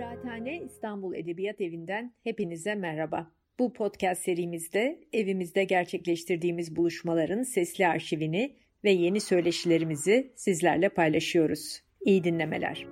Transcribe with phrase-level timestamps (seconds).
[0.00, 3.30] Kıraathane İstanbul Edebiyat Evi'nden hepinize merhaba.
[3.58, 11.82] Bu podcast serimizde evimizde gerçekleştirdiğimiz buluşmaların sesli arşivini ve yeni söyleşilerimizi sizlerle paylaşıyoruz.
[12.00, 12.86] İyi dinlemeler.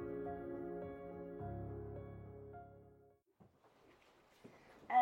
[4.91, 4.95] Ee,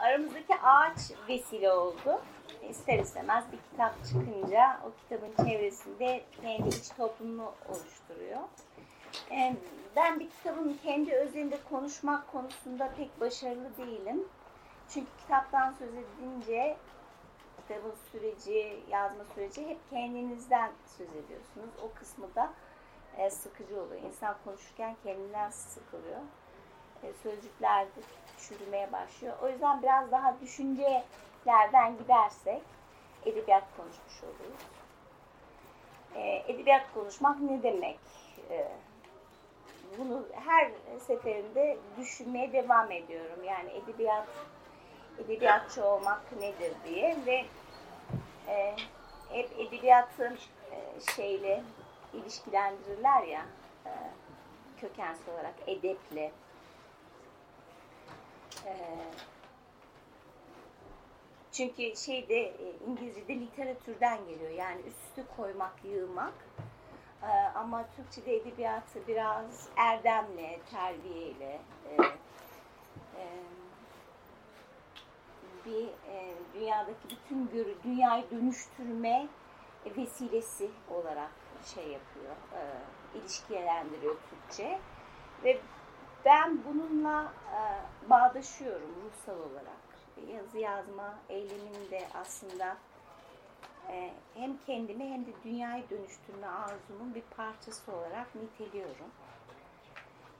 [0.00, 2.22] aramızdaki ağaç vesile oldu.
[2.70, 8.40] İster istemez bir kitap çıkınca o kitabın çevresinde kendi iç toplumunu oluşturuyor.
[9.30, 9.56] Ee,
[9.96, 14.24] ben bir kitabın kendi özelinde konuşmak konusunda pek başarılı değilim.
[14.88, 16.76] Çünkü kitaptan söz edince
[17.56, 21.70] kitabın süreci, yazma süreci hep kendinizden söz ediyorsunuz.
[21.82, 22.52] O kısmı da
[23.16, 24.02] e, sıkıcı oluyor.
[24.02, 26.20] İnsan konuşurken kendinden sıkılıyor.
[27.02, 27.86] E, sözcükler
[28.38, 29.36] çürümeye başlıyor.
[29.42, 32.62] O yüzden biraz daha düşüncelerden gidersek
[33.24, 34.60] edebiyat konuşmuş oluruz.
[36.14, 37.98] E, edebiyat konuşmak ne demek?
[38.50, 38.68] E,
[39.98, 40.70] bunu her
[41.06, 43.44] seferinde düşünmeye devam ediyorum.
[43.44, 44.28] Yani edebiyat
[45.24, 47.44] edebiyatçı olmak nedir diye ve
[48.48, 48.76] e,
[49.28, 50.38] hep edebiyatın
[50.72, 51.62] e, şeyle
[52.14, 53.46] ilişkilendirirler ya
[53.86, 53.90] e,
[54.80, 56.32] kökensel olarak edeple
[58.66, 58.74] e,
[61.52, 66.34] çünkü şeyde e, İngilizce'de literatürden geliyor yani üstü koymak, yığmak
[67.54, 71.60] ama Türkçe'de edebiyatı biraz erdemle, terbiyeyle
[71.98, 72.02] e,
[73.16, 73.26] e,
[75.66, 79.26] bir e, dünyadaki bütün görü, dünyayı dönüştürme
[79.96, 81.30] vesilesi olarak
[81.74, 82.36] şey yapıyor,
[83.14, 84.78] ilişkilendiriyor Türkçe
[85.44, 85.58] ve
[86.24, 87.32] ben bununla
[88.10, 89.86] bağdaşıyorum ruhsal olarak.
[90.34, 92.76] Yazı yazma eyleminde aslında
[94.34, 99.10] hem kendimi hem de dünyayı dönüştürme arzumun bir parçası olarak niteliyorum.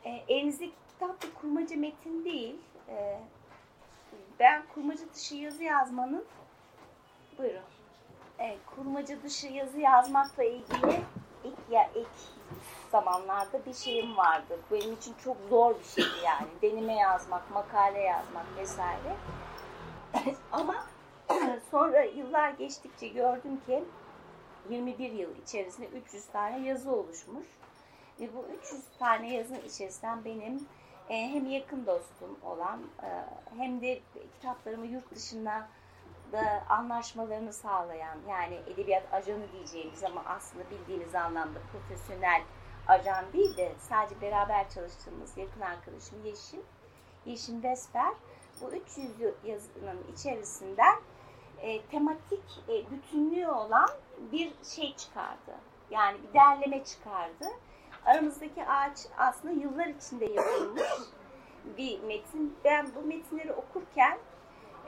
[0.04, 2.56] E, elinizdeki kitap bir kurmaca metin değil.
[2.88, 3.20] E,
[4.40, 6.24] ben kurmaca dışı yazı yazmanın
[7.38, 7.62] buyurun.
[8.38, 11.00] E, kurmaca dışı yazı yazmakla ilgili
[11.44, 12.08] ilk ya ilk
[12.90, 14.58] zamanlarda bir şeyim vardı.
[14.72, 16.46] Benim için çok zor bir şeydi yani.
[16.62, 19.16] Deneme yazmak, makale yazmak vesaire.
[20.52, 20.86] Ama
[21.70, 23.84] sonra yıllar geçtikçe gördüm ki
[24.70, 27.46] 21 yıl içerisinde 300 tane yazı oluşmuş.
[28.20, 30.66] Ve bu 300 tane yazının içerisinden benim
[31.08, 33.08] e, hem yakın dostum olan e,
[33.56, 34.00] hem de
[34.34, 35.68] kitaplarımı yurt dışına
[36.32, 42.42] da anlaşmalarını sağlayan yani edebiyat ajanı diyeceğimiz ama aslında bildiğimiz anlamda profesyonel
[42.88, 46.60] ajan değil de sadece beraber çalıştığımız yakın arkadaşım Yeşim,
[47.26, 48.14] Yeşim Vesper
[48.60, 49.08] bu 300
[49.44, 50.96] yazının içerisinden
[51.60, 53.88] e, tematik e, bütünlüğü olan
[54.32, 55.54] bir şey çıkardı.
[55.90, 57.44] Yani bir derleme çıkardı.
[58.06, 60.82] Aramızdaki ağaç aslında yıllar içinde yapılmış
[61.76, 62.56] bir metin.
[62.64, 64.18] Ben bu metinleri okurken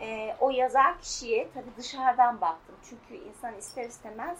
[0.00, 2.74] e, o yazar kişiye tabii dışarıdan baktım.
[2.88, 4.38] Çünkü insan ister istemez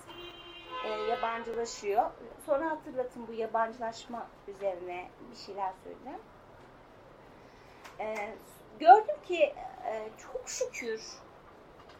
[0.84, 2.10] e, yabancılaşıyor.
[2.46, 6.20] Sonra hatırlatın bu yabancılaşma üzerine bir şeyler söyleyeceğim.
[8.00, 8.34] E,
[8.78, 9.54] gördüm ki
[9.86, 11.02] e, çok şükür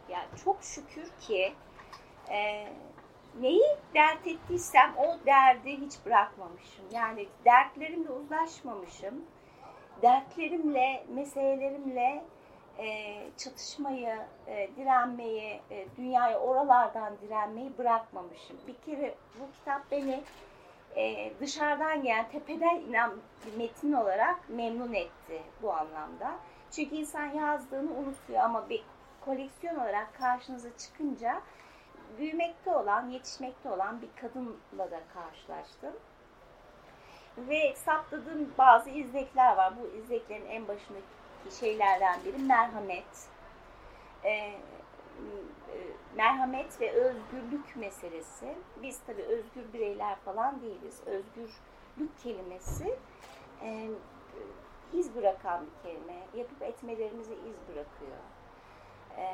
[0.09, 1.53] yani çok şükür ki
[2.29, 2.67] e,
[3.41, 6.85] neyi dert ettiysem o derdi hiç bırakmamışım.
[6.91, 9.25] Yani dertlerimle uzlaşmamışım.
[10.01, 12.23] Dertlerimle, meselelerimle
[12.79, 18.57] e, çatışmayı, e, direnmeyi, e, dünyayı oralardan direnmeyi bırakmamışım.
[18.67, 20.23] Bir kere bu kitap beni
[20.95, 23.11] e, dışarıdan gelen, tepeden inen
[23.45, 26.31] bir metin olarak memnun etti bu anlamda.
[26.71, 28.83] Çünkü insan yazdığını unutuyor ama bir
[29.25, 31.41] koleksiyon olarak karşınıza çıkınca
[32.17, 35.93] büyümekte olan, yetişmekte olan bir kadınla da karşılaştım.
[37.37, 39.73] Ve saptadığım bazı izlekler var.
[39.81, 41.05] Bu izleklerin en başındaki
[41.59, 43.27] şeylerden biri merhamet.
[44.25, 44.53] Ee,
[46.15, 48.55] merhamet ve özgürlük meselesi.
[48.83, 51.01] Biz tabii özgür bireyler falan değiliz.
[51.05, 52.95] Özgürlük kelimesi
[53.61, 53.89] e,
[54.93, 56.19] iz bırakan bir kelime.
[56.35, 58.17] Yapıp etmelerimize iz bırakıyor.
[59.19, 59.27] E,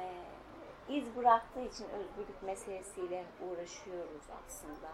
[0.89, 4.91] iz bıraktığı için özgürlük meselesiyle uğraşıyoruz aslında.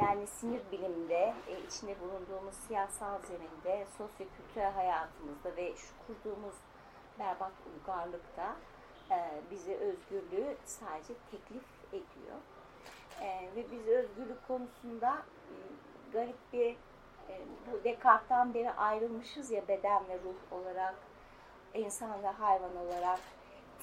[0.00, 6.54] Yani sinir bilimde, e, içinde bulunduğumuz siyasal zeminde, sosyo-kültürel hayatımızda ve şu kurduğumuz
[7.18, 8.56] berbat uygarlıkta
[9.10, 12.36] e, bize özgürlüğü sadece teklif ediyor.
[13.20, 15.54] E, ve biz özgürlük konusunda e,
[16.12, 16.76] garip bir
[17.28, 20.94] e, bu Descartes'tan beri ayrılmışız ya beden ve ruh olarak,
[21.74, 23.20] insan ve hayvan olarak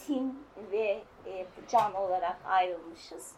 [0.05, 3.35] tin ve e, can olarak ayrılmışız.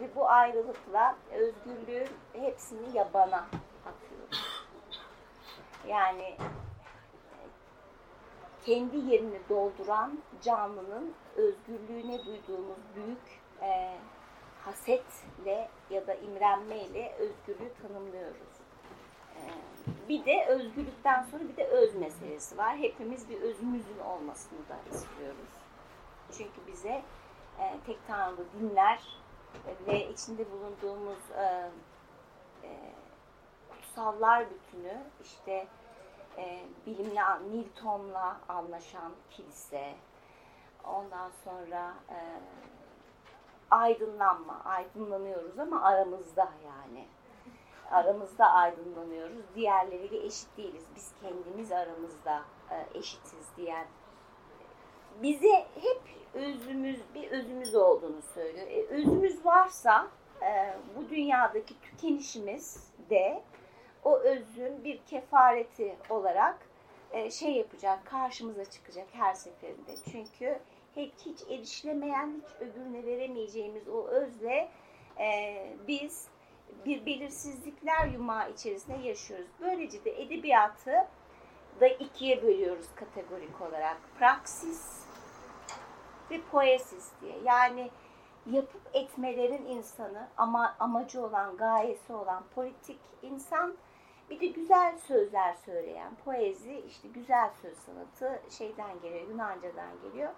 [0.00, 3.46] Ve bu ayrılıkla özgürlüğün hepsini yabana
[3.86, 4.66] atıyoruz.
[5.88, 6.36] Yani
[8.66, 13.96] kendi yerini dolduran canlının özgürlüğüne duyduğumuz büyük e,
[14.64, 18.50] hasetle ya da imrenmeyle özgürlüğü tanımlıyoruz.
[19.36, 19.40] E,
[20.08, 22.76] bir de özgürlükten sonra bir de öz meselesi var.
[22.76, 25.59] Hepimiz bir özümüzün olmasını da istiyoruz.
[26.38, 27.02] Çünkü bize
[27.58, 29.16] e, tek tanrılı dinler
[29.86, 31.70] ve içinde bulunduğumuz e,
[32.64, 32.92] e,
[33.70, 35.66] kutsallar bütünü işte
[36.36, 37.20] e, bilimle
[37.52, 39.94] Newton'la anlaşan kilise
[40.84, 42.18] ondan sonra e,
[43.70, 47.06] aydınlanma aydınlanıyoruz ama aramızda yani.
[47.90, 50.84] Aramızda aydınlanıyoruz diğerleriyle eşit değiliz.
[50.96, 53.86] Biz kendimiz aramızda e, eşitiz diyen
[55.22, 56.00] bize hep
[56.34, 58.66] özümüz bir özümüz olduğunu söylüyor.
[58.66, 60.08] E, özümüz varsa
[60.42, 63.42] e, bu dünyadaki tükenişimiz de
[64.04, 66.58] o özün bir kefareti olarak
[67.12, 69.96] e, şey yapacak, karşımıza çıkacak her seferinde.
[70.12, 70.58] Çünkü
[70.96, 74.68] hiç, hiç erişilemeyen, hiç öbürüne veremeyeceğimiz o özle
[75.18, 75.56] e,
[75.88, 76.28] biz
[76.86, 79.48] bir belirsizlikler yumağı içerisinde yaşıyoruz.
[79.60, 80.92] Böylece de edebiyatı
[81.80, 83.96] da ikiye bölüyoruz kategorik olarak.
[84.18, 85.09] Praksis
[86.30, 87.38] ve poesis diye.
[87.44, 87.90] Yani
[88.46, 93.74] yapıp etmelerin insanı ama amacı olan, gayesi olan politik insan
[94.30, 100.32] bir de güzel sözler söyleyen poezi işte güzel söz sanatı şeyden geliyor, Yunanca'dan geliyor.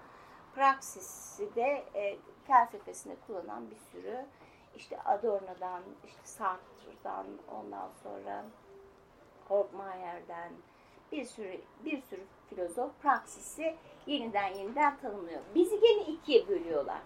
[0.55, 4.27] Praksisi de e, felsefesinde kullanan bir sürü
[4.77, 8.44] işte Adorno'dan, işte Sartre'dan, ondan sonra
[9.49, 10.53] Horkheimer'den
[11.12, 13.77] bir sürü bir sürü filozof praksisi
[14.07, 15.41] yeniden yeniden tanımlıyor.
[15.55, 17.01] Bizi gene ikiye bölüyorlar.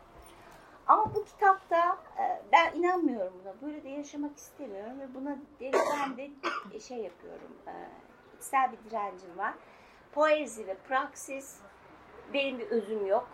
[0.86, 3.54] Ama bu kitapta e, ben inanmıyorum buna.
[3.62, 6.30] Böyle de yaşamak istemiyorum ve buna ben de
[6.80, 7.56] şey yapıyorum.
[7.66, 7.72] E,
[8.36, 9.54] içsel bir direncim var.
[10.12, 11.60] Poezi ve praksis
[12.34, 13.28] benim bir özüm yok.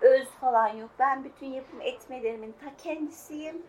[0.00, 0.90] Öz falan yok.
[0.98, 3.62] Ben bütün yapım etmelerimin ta kendisiyim.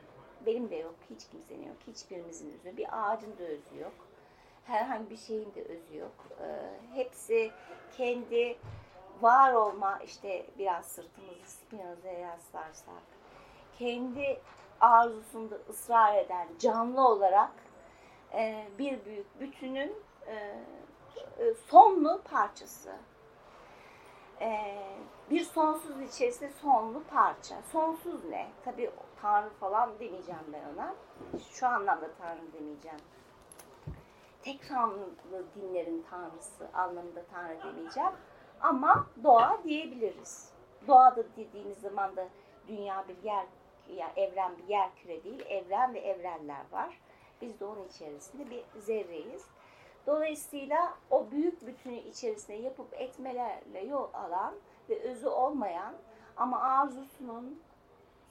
[0.46, 0.96] Benim de yok.
[1.10, 1.78] Hiç kimsenin yok.
[1.88, 2.78] Hiçbirimizin özü.
[2.78, 3.94] Bir ağacın da özü yok.
[4.66, 6.28] Herhangi bir şeyin de özü yok.
[6.40, 6.48] E,
[6.96, 7.52] hepsi
[7.98, 8.58] kendi
[9.22, 13.04] var olma işte biraz sırtımızı Spinoza'ya yaslarsak
[13.80, 14.40] kendi
[14.82, 17.52] arzusunda ısrar eden canlı olarak
[18.34, 19.94] e, bir büyük bütünün
[20.28, 20.34] e,
[21.40, 22.92] e, sonlu parçası.
[25.30, 27.56] Bir sonsuz içerisinde sonlu parça.
[27.72, 28.48] Sonsuz ne?
[28.66, 28.92] Tabi
[29.22, 30.94] Tanrı falan demeyeceğim ben ona.
[31.52, 33.00] Şu anlamda Tanrı demeyeceğim.
[34.44, 38.12] Tek tanrılı dinlerin tanrısı anlamında Tanrı demeyeceğim
[38.62, 40.52] ama doğa diyebiliriz.
[40.88, 42.28] Doğada dediğimiz zaman da
[42.68, 43.46] dünya bir yer,
[43.90, 47.02] ya evren bir yer küre değil, evren ve evrenler var.
[47.42, 49.46] Biz de onun içerisinde bir zerreyiz.
[50.08, 54.56] Dolayısıyla o büyük bütünü içerisinde yapıp etmelerle yol alan
[54.90, 55.94] ve özü olmayan
[56.38, 57.62] ama arzusunun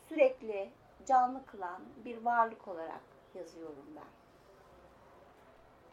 [0.09, 0.71] sürekli
[1.07, 3.03] canlı kılan bir varlık olarak
[3.35, 4.20] yazıyorum ben.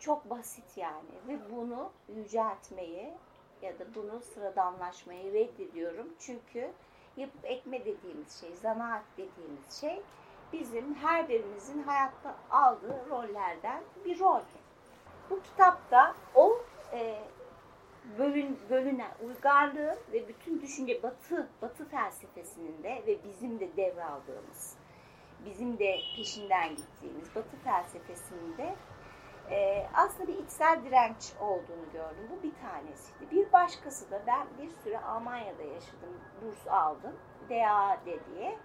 [0.07, 3.13] Çok basit yani ve bunu yüceltmeyi
[3.62, 6.07] ya da bunu sıradanlaşmayı reddediyorum.
[6.19, 6.71] Çünkü
[7.18, 10.01] yapıp etme dediğimiz şey, zanaat dediğimiz şey
[10.54, 14.42] bizim her birimizin hayatta aldığı rollerden bir rol.
[15.30, 16.57] Bu kitapta o
[16.94, 17.19] e,
[18.18, 24.76] bölün, bölünen uygarlığı ve bütün düşünce batı, batı felsefesinin de ve bizim de devraldığımız,
[25.45, 28.76] bizim de peşinden gittiğimiz batı felsefesinin de
[29.51, 32.30] e, aslında bir içsel direnç olduğunu gördüm.
[32.31, 33.31] Bu bir tanesiydi.
[33.31, 36.09] Bir başkası da ben bir süre Almanya'da yaşadım,
[36.42, 37.16] burs aldım,
[37.49, 38.57] DAD diye.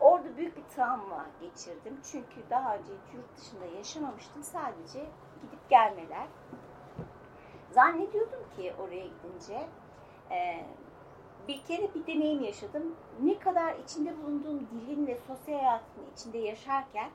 [0.00, 2.00] Orada büyük bir travma geçirdim.
[2.12, 4.42] Çünkü daha önce yurt dışında yaşamamıştım.
[4.42, 5.00] Sadece
[5.42, 6.26] gidip gelmeler.
[7.70, 9.66] Zannediyordum ki oraya gidince
[10.30, 10.66] e,
[11.48, 12.96] bir kere bir deneyim yaşadım.
[13.22, 17.10] Ne kadar içinde bulunduğum dilin ve sosyal hayatın içinde yaşarken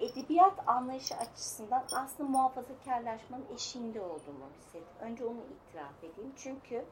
[0.00, 4.96] edebiyat anlayışı açısından aslında muhafazakarlaşmanın eşiğinde olduğumu hissettim.
[5.00, 6.32] Önce onu itiraf edeyim.
[6.36, 6.84] Çünkü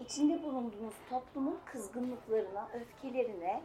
[0.00, 3.62] içinde bulunduğumuz toplumun kızgınlıklarına, öfkelerine,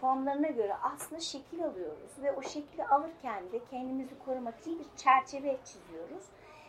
[0.00, 2.10] formlarına göre aslında şekil alıyoruz.
[2.22, 6.24] Ve o şekli alırken de kendimizi korumak için bir çerçeve çiziyoruz.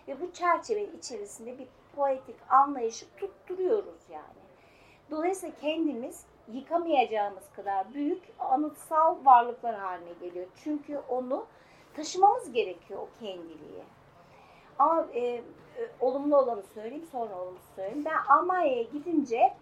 [0.08, 4.46] Ve bu çerçeve içerisinde bir poetik anlayışı tutturuyoruz yani.
[5.12, 10.46] Dolayısıyla kendimiz yıkamayacağımız kadar büyük anıtsal varlıklar haline geliyor.
[10.64, 11.46] Çünkü onu
[11.96, 13.84] taşımamız gerekiyor o kendiliği.
[14.80, 15.42] Ama e,
[16.00, 18.06] olumlu olanı söyleyeyim sonra olumsuz söyleyeyim.
[18.06, 19.54] Ben Almanya'ya gidince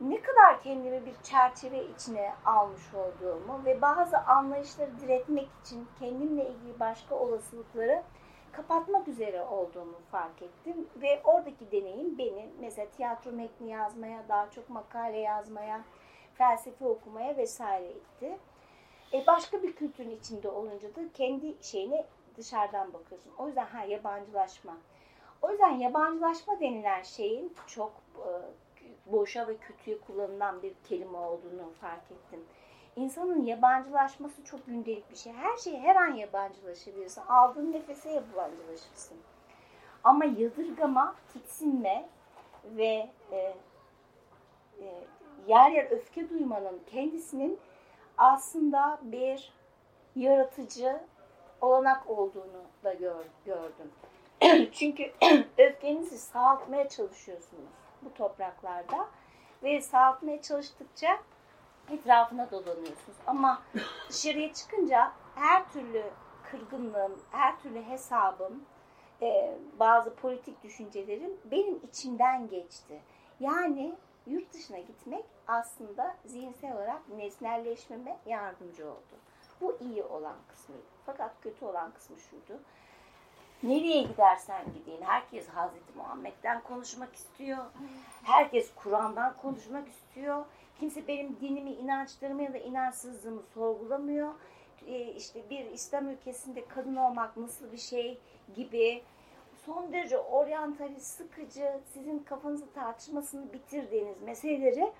[0.00, 6.80] ne kadar kendimi bir çerçeve içine almış olduğumu ve bazı anlayışları diretmek için kendimle ilgili
[6.80, 8.02] başka olasılıkları
[8.52, 14.70] kapatmak üzere olduğumu fark ettim ve oradaki deneyim beni mesela tiyatro metni yazmaya, daha çok
[14.70, 15.80] makale yazmaya,
[16.34, 18.38] felsefe okumaya vesaire itti.
[19.12, 22.04] E başka bir kültürün içinde olunca da kendi şeyine
[22.36, 23.32] dışarıdan bakıyorsun.
[23.38, 24.76] O yüzden ha yabancılaşma.
[25.42, 28.30] O yüzden yabancılaşma denilen şeyin çok e,
[29.12, 32.40] boşa ve kötüye kullanılan bir kelime olduğunu fark ettim.
[32.96, 35.32] İnsanın yabancılaşması çok gündelik bir şey.
[35.32, 37.22] Her şeye her an yabancılaşabilirsin.
[37.28, 39.16] Aldığın nefese yabancılaşırsın.
[40.04, 42.08] Ama yadırgama, tiksinme
[42.64, 43.36] ve e,
[44.80, 45.04] e,
[45.46, 47.58] yer yer öfke duymanın kendisinin
[48.18, 49.52] aslında bir
[50.16, 51.00] yaratıcı
[51.60, 53.92] olanak olduğunu da gör, gördüm.
[54.72, 55.12] Çünkü
[55.58, 57.70] öfkenizi sağaltmaya çalışıyorsunuz
[58.02, 59.08] bu topraklarda
[59.62, 61.18] ve sağaltmaya çalıştıkça
[61.90, 63.18] etrafına dolanıyorsunuz.
[63.26, 63.62] Ama
[64.08, 66.04] dışarıya çıkınca her türlü
[66.50, 68.64] kırgınlığım, her türlü hesabım,
[69.22, 73.00] e, bazı politik düşüncelerim benim içimden geçti.
[73.40, 73.94] Yani
[74.26, 79.16] yurt dışına gitmek aslında zihinsel olarak nesnelleşmeme yardımcı oldu.
[79.60, 80.82] Bu iyi olan kısmıydı.
[81.06, 82.60] Fakat kötü olan kısmı şuydu.
[83.62, 87.64] Nereye gidersen gideyim herkes Hazreti Muhammed'den konuşmak istiyor.
[88.22, 90.44] Herkes Kur'an'dan konuşmak istiyor.
[90.80, 94.34] Kimse benim dinimi, inançlarımı ya da inançsızlığımı sorgulamıyor.
[94.86, 98.18] Ee, işte bir İslam ülkesinde kadın olmak nasıl bir şey
[98.54, 99.02] gibi
[99.66, 104.92] son derece oryantalist, sıkıcı, sizin kafanızı tartışmasını bitirdiğiniz meseleleri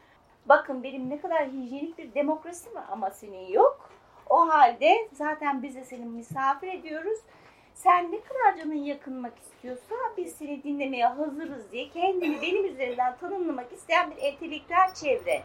[0.47, 3.91] bakın benim ne kadar hijyenik bir demokrasi var ama senin yok.
[4.31, 7.19] O halde zaten biz de seni misafir ediyoruz.
[7.75, 13.73] Sen ne kadar canın yakınmak istiyorsa biz seni dinlemeye hazırız diye kendini benim üzerinden tanımlamak
[13.73, 15.43] isteyen bir entelektüel çevre.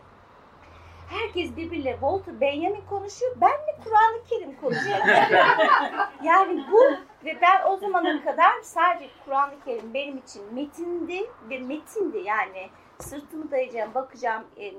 [1.12, 3.36] Herkes birbiriyle Walter Benjamin konuşuyor.
[3.42, 5.08] Ben de Kur'an-ı Kerim konuşuyorum.
[6.24, 6.82] yani bu
[7.26, 13.52] ve ben o zamana kadar sadece Kur'an-ı Kerim benim için metindi ve metindi yani sırtımı
[13.52, 14.74] dayayacağım, bakacağım e,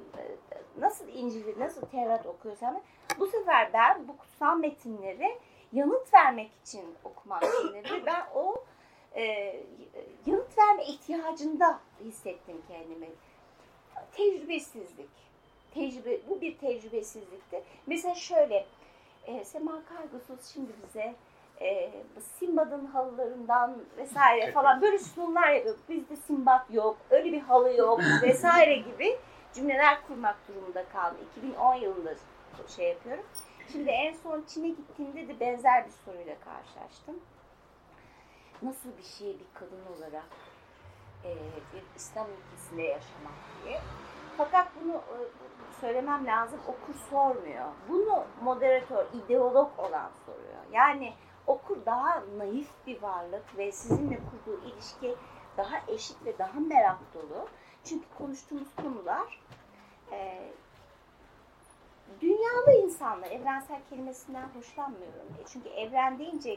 [0.79, 2.81] nasıl İncil'i, nasıl Tevrat okuyorsam
[3.19, 5.39] bu sefer ben bu kutsal metinleri
[5.73, 8.65] yanıt vermek için okumak metinleri ben o
[9.15, 9.25] e,
[10.27, 13.09] yanıt verme ihtiyacında hissettim kendimi.
[14.13, 15.32] Tecrübesizlik.
[15.75, 17.63] Tecrübe, bu bir tecrübesizlikti.
[17.87, 18.67] Mesela şöyle,
[19.27, 21.15] e, Sema Kargısız şimdi bize
[21.61, 21.91] e,
[22.39, 25.77] Simbad'ın halılarından vesaire falan böyle sunumlar yapıyor.
[25.89, 29.19] Bizde Simbad yok, öyle bir halı yok vesaire gibi
[29.55, 31.19] cümleler kurmak durumunda kaldım.
[31.37, 32.15] 2010 yılında
[32.77, 33.25] şey yapıyorum.
[33.73, 37.21] Şimdi en son Çin'e gittiğimde de benzer bir soruyla karşılaştım.
[38.63, 40.27] Nasıl bir şey bir kadın olarak
[41.25, 41.31] e,
[41.73, 43.33] bir İslam ülkesinde yaşamak
[43.65, 43.81] diye.
[44.37, 45.17] Fakat bunu e,
[45.81, 47.67] söylemem lazım okur sormuyor.
[47.89, 50.63] Bunu moderatör, ideolog olan soruyor.
[50.73, 51.13] Yani
[51.47, 55.15] okur daha naif bir varlık ve sizinle kurduğu ilişki
[55.57, 57.49] daha eşit ve daha merak dolu.
[57.85, 59.41] Çünkü konuştuğumuz konular
[60.13, 60.49] e,
[62.21, 65.27] dünyalı insanlar, evrensel kelimesinden hoşlanmıyorum.
[65.41, 66.57] E çünkü evren deyince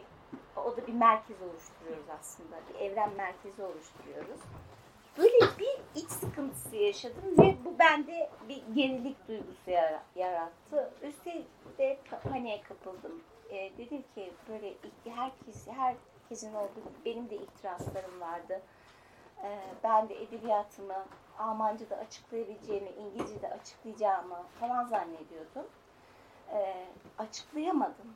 [0.56, 2.56] o da bir merkez oluşturuyoruz aslında.
[2.70, 4.42] Bir evren merkezi oluşturuyoruz.
[5.18, 9.72] Böyle bir iç sıkıntısı yaşadım ve bu bende bir gerilik duygusu
[10.16, 10.94] yarattı.
[11.02, 13.24] Üstelik de paniğe kapıldım.
[13.50, 14.74] E, dedim ki böyle
[15.06, 18.62] herkes, herkesin olduğu benim de ihtiraslarım vardı.
[19.44, 21.06] E, ben de edebiyatımı
[21.40, 25.66] Almanca'da açıklayabileceğimi, İngilizce'de açıklayacağımı falan zannediyordum.
[26.54, 28.16] E, açıklayamadım.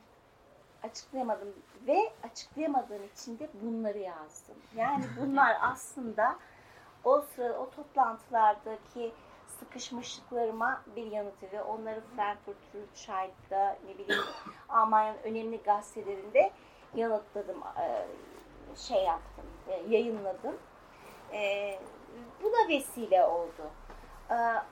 [0.82, 1.54] Açıklayamadım
[1.86, 4.56] ve açıklayamadığım için de bunları yazdım.
[4.76, 6.36] Yani bunlar aslında
[7.04, 9.12] o sıra, o toplantılardaki
[9.58, 14.22] sıkışmışlıklarıma bir yanıtı ve onları Frankfurt Rundschild'da ne bileyim
[14.68, 16.50] Almanya'nın önemli gazetelerinde
[16.94, 18.06] yanıtladım, e,
[18.76, 20.56] şey yaptım, e, yayınladım.
[21.32, 21.78] E,
[22.42, 23.70] bu da vesile oldu.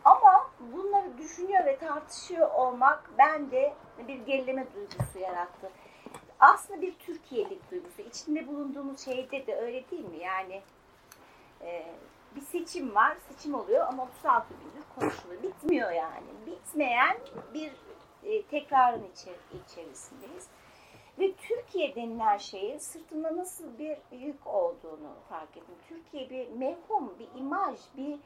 [0.05, 3.75] Ama bunları düşünüyor ve tartışıyor olmak bende
[4.09, 5.71] bir gerileme duygusu yarattı.
[6.41, 8.03] Aslında bir Türkiye'lik duygusu.
[8.03, 10.17] İçinde bulunduğumuz şeyde de öyle değil mi?
[10.17, 10.63] Yani
[12.37, 15.43] bir seçim var, seçim oluyor ama 36 gündür konuşuluyor.
[15.43, 16.27] Bitmiyor yani.
[16.47, 17.19] Bitmeyen
[17.55, 17.73] bir
[18.25, 20.49] e, tekrarın içer içerisindeyiz.
[21.19, 25.75] Ve Türkiye denilen şeyin sırtında nasıl bir yük olduğunu fark ettim.
[25.89, 28.19] Türkiye bir mevhum, bir imaj, bir,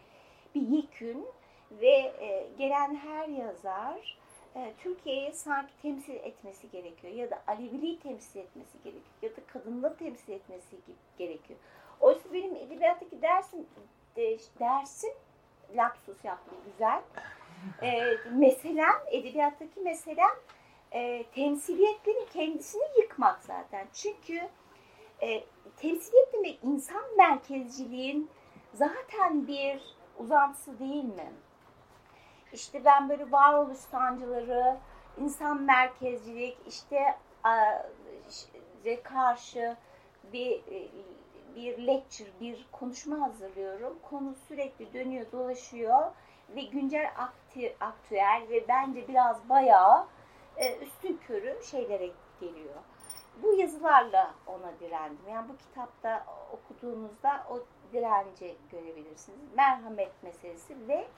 [0.55, 1.27] bir yekün
[1.71, 4.19] ve e, gelen her yazar
[4.57, 9.97] e, Türkiye'yi sanki temsil etmesi gerekiyor ya da Aleviliği temsil etmesi gerekiyor ya da kadınlığı
[9.97, 10.77] temsil etmesi
[11.19, 11.59] gerekiyor.
[12.03, 13.67] Oysa benim edebiyattaki dersim
[14.61, 15.13] dersin
[15.77, 17.03] lapsus yaptım güzel.
[17.83, 20.31] E, meselem, edebiyattaki meselem
[20.93, 23.87] e, temsiliyetlerin kendisini yıkmak zaten.
[23.93, 24.49] Çünkü
[25.23, 25.45] e,
[25.77, 28.31] temsiliyet demek insan merkezciliğin
[28.75, 31.33] zaten bir uzantısı değil mi?
[32.53, 34.77] İşte ben böyle varoluş sancıları,
[35.19, 37.19] insan merkezcilik, işte
[38.85, 39.77] e, karşı
[40.33, 40.89] bir e,
[41.57, 43.99] bir lecture, bir konuşma hazırlıyorum.
[44.11, 46.13] Konu sürekli dönüyor, dolaşıyor
[46.57, 50.07] ve güncel akti, aktüel ve bence biraz bayağı
[50.57, 52.75] e, üstün körü şeylere geliyor.
[53.43, 55.29] Bu yazılarla ona direndim.
[55.31, 57.61] Yani bu kitapta okuduğunuzda o
[57.93, 59.39] direnci görebilirsiniz.
[59.57, 61.09] Merhamet meselesi ve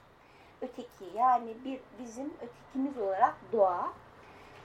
[0.61, 3.93] öteki yani bir bizim ötekimiz olarak doğa.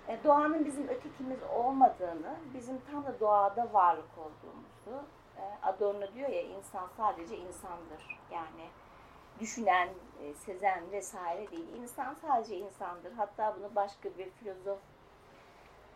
[0.08, 5.04] E, doğanın bizim ötekimiz olmadığını, bizim tam da doğada varlık olduğumuzu,
[5.62, 8.20] Adorno diyor ya insan sadece insandır.
[8.30, 8.68] Yani
[9.40, 9.88] düşünen,
[10.22, 11.68] e, sezen vesaire değil.
[11.82, 13.12] İnsan sadece insandır.
[13.12, 14.78] Hatta bunu başka bir filozof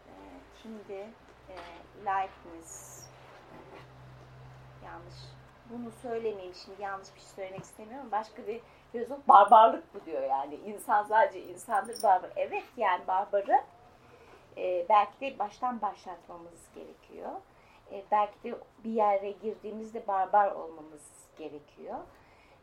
[0.06, 0.12] e,
[0.62, 1.08] kimdi?
[1.48, 1.56] E,
[2.04, 3.04] Leibniz
[4.84, 5.14] yanlış
[5.70, 8.08] bunu söylemeyeyim şimdi yanlış bir şey söylemek istemiyorum.
[8.12, 8.60] Başka bir
[8.92, 10.54] filozof barbarlık bu diyor yani.
[10.54, 12.30] İnsan sadece insandır barbar.
[12.36, 13.60] Evet yani barbarı
[14.56, 17.32] e, belki de baştan başlatmamız gerekiyor.
[17.92, 21.98] E, belki de bir yere girdiğimizde barbar olmamız gerekiyor.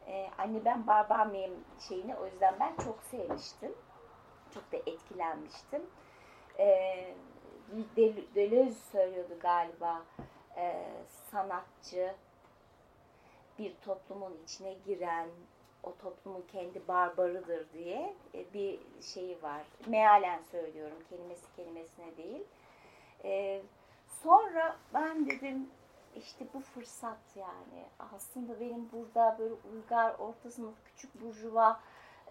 [0.07, 3.75] E, anne ben barbar mıyım şeyini o yüzden ben çok sevmiştim.
[4.53, 5.81] Çok da etkilenmiştim.
[6.59, 7.15] E,
[8.35, 10.01] Deleuze söylüyordu galiba
[10.57, 10.87] e,
[11.31, 12.15] sanatçı
[13.59, 15.29] bir toplumun içine giren,
[15.83, 19.61] o toplumun kendi barbarıdır diye e, bir şeyi var.
[19.87, 22.43] Mealen söylüyorum kelimesi kelimesine değil.
[23.23, 23.61] E,
[24.23, 25.69] sonra ben dedim
[26.15, 31.79] işte bu fırsat yani aslında benim burada böyle uygar orta sınıf küçük burjuva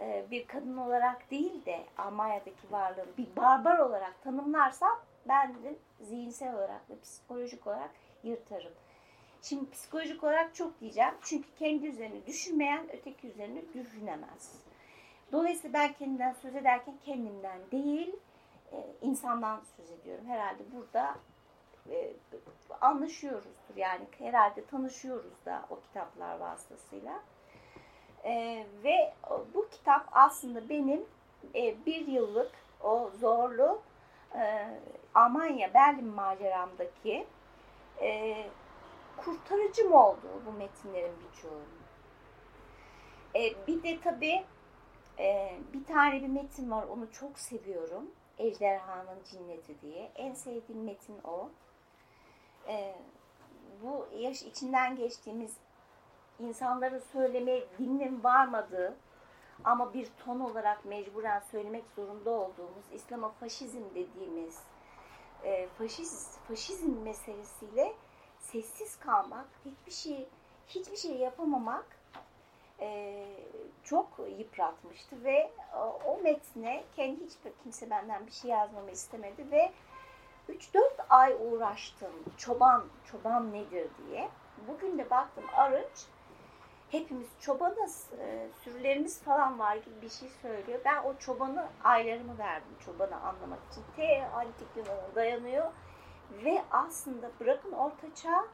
[0.01, 6.55] e, bir kadın olarak değil de Almanya'daki varlığım bir barbar olarak tanımlarsam ben dedim zihinsel
[6.55, 7.91] olarak ve psikolojik olarak
[8.23, 8.73] yırtarım.
[9.43, 11.15] Şimdi psikolojik olarak çok diyeceğim.
[11.23, 14.63] Çünkü kendi üzerine düşünmeyen öteki üzerine düşünemez.
[15.33, 18.17] Dolayısıyla ben kendimden söz ederken kendimden değil,
[18.73, 20.25] e, insandan söz ediyorum.
[20.27, 21.17] Herhalde burada
[21.91, 22.13] e,
[22.81, 23.77] anlaşıyoruzdur.
[23.77, 27.21] Yani herhalde tanışıyoruz da o kitaplar vasıtasıyla.
[28.25, 29.15] E, ve
[29.55, 31.05] bu kitap aslında benim
[31.55, 33.83] e, bir yıllık o zorlu
[34.35, 34.69] e,
[35.15, 37.27] Almanya Berlin maceramdaki
[38.01, 38.37] e,
[39.17, 41.61] kurtarıcı mı oldu bu metinlerin birçoğu?
[43.35, 44.45] E, bir de tabii
[45.19, 48.11] e, bir tane bir metin var onu çok seviyorum.
[48.39, 50.11] Ejderhanın Cinneti diye.
[50.15, 51.51] En sevdiğim metin o.
[52.71, 52.95] E,
[53.83, 55.57] bu yaş içinden geçtiğimiz
[56.39, 58.97] insanların söylemeye dilinin varmadığı
[59.65, 64.63] ama bir ton olarak mecburen söylemek zorunda olduğumuz İslamofaşizm dediğimiz
[65.45, 67.95] e, faşiz, faşizm meselesiyle
[68.39, 70.29] sessiz kalmak, hiçbir şey
[70.67, 71.87] hiçbir şey yapamamak
[72.81, 73.27] e,
[73.85, 79.73] çok yıpratmıştı ve o, o metne kendi hiçbir kimse benden bir şey yazmamı istemedi ve
[80.51, 84.29] 3-4 ay uğraştım çoban çoban nedir diye.
[84.69, 86.07] Bugün de baktım Arınç
[86.91, 90.81] hepimiz çobanız, e, sürülerimiz falan var gibi bir şey söylüyor.
[90.85, 93.85] Ben o çobanı aylarımı verdim çobanı anlamak için.
[93.97, 95.73] T antik Yunan'a dayanıyor
[96.45, 98.45] ve aslında bırakın ortaçağ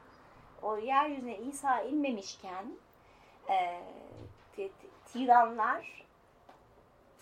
[0.63, 2.67] o yeryüzüne İsa inmemişken
[3.49, 3.81] e,
[5.13, 6.07] tiranlar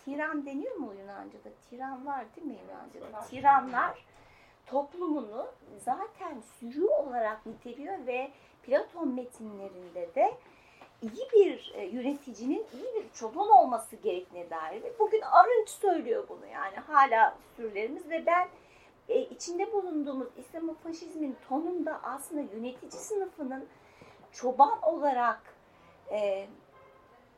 [0.05, 1.49] tiran deniyor mu Yunanca'da?
[1.69, 3.21] Tiran var değil mi Yunanca'da?
[3.21, 4.05] Tiranlar
[4.65, 5.47] toplumunu
[5.85, 8.31] zaten sürü olarak niteliyor ve
[8.63, 10.37] Platon metinlerinde de
[11.01, 14.83] iyi bir e, yöneticinin iyi bir çoban olması gerektiğine dair.
[14.99, 18.47] Bugün Arınç söylüyor bunu yani hala sürülerimiz ve ben
[19.09, 23.65] e, içinde bulunduğumuz İslamofaşizmin tonunda aslında yönetici sınıfının
[24.31, 25.41] çoban olarak
[26.11, 26.47] e,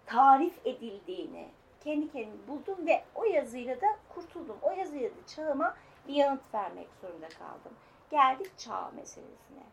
[0.05, 1.47] tarif edildiğini
[1.83, 4.57] kendi kendime buldum ve o yazıyla da kurtuldum.
[4.61, 5.75] O yazıyla da çağıma
[6.07, 7.73] bir yanıt vermek zorunda kaldım.
[8.09, 9.63] Geldik çağ meselesine.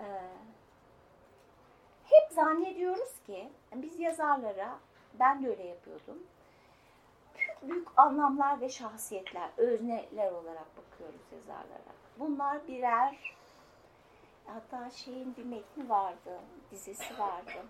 [0.00, 0.04] Ee,
[2.04, 4.78] hep zannediyoruz ki biz yazarlara,
[5.14, 6.18] ben de öyle yapıyordum,
[7.62, 11.92] büyük anlamlar ve şahsiyetler, özneler olarak bakıyoruz yazarlara.
[12.18, 13.36] Bunlar birer,
[14.46, 17.66] hatta şeyin bir metni vardı, dizisi vardı,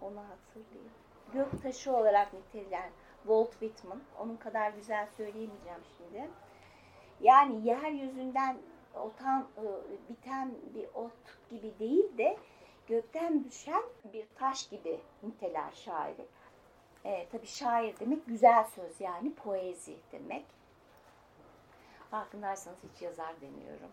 [0.00, 0.92] onu hatırlayayım.
[1.32, 2.90] Göktaşı olarak nitelilen
[3.26, 6.30] Walt Whitman, onun kadar güzel söyleyemeyeceğim şimdi.
[7.20, 8.56] Yani yeryüzünden
[8.94, 11.12] otan, ıı, biten bir ot
[11.50, 12.36] gibi değil de
[12.86, 16.26] gökten düşen bir taş gibi niteler şairi.
[17.04, 20.44] E, tabii şair demek güzel söz yani poezi demek.
[22.10, 23.90] Farkındaysanız hiç yazar demiyorum.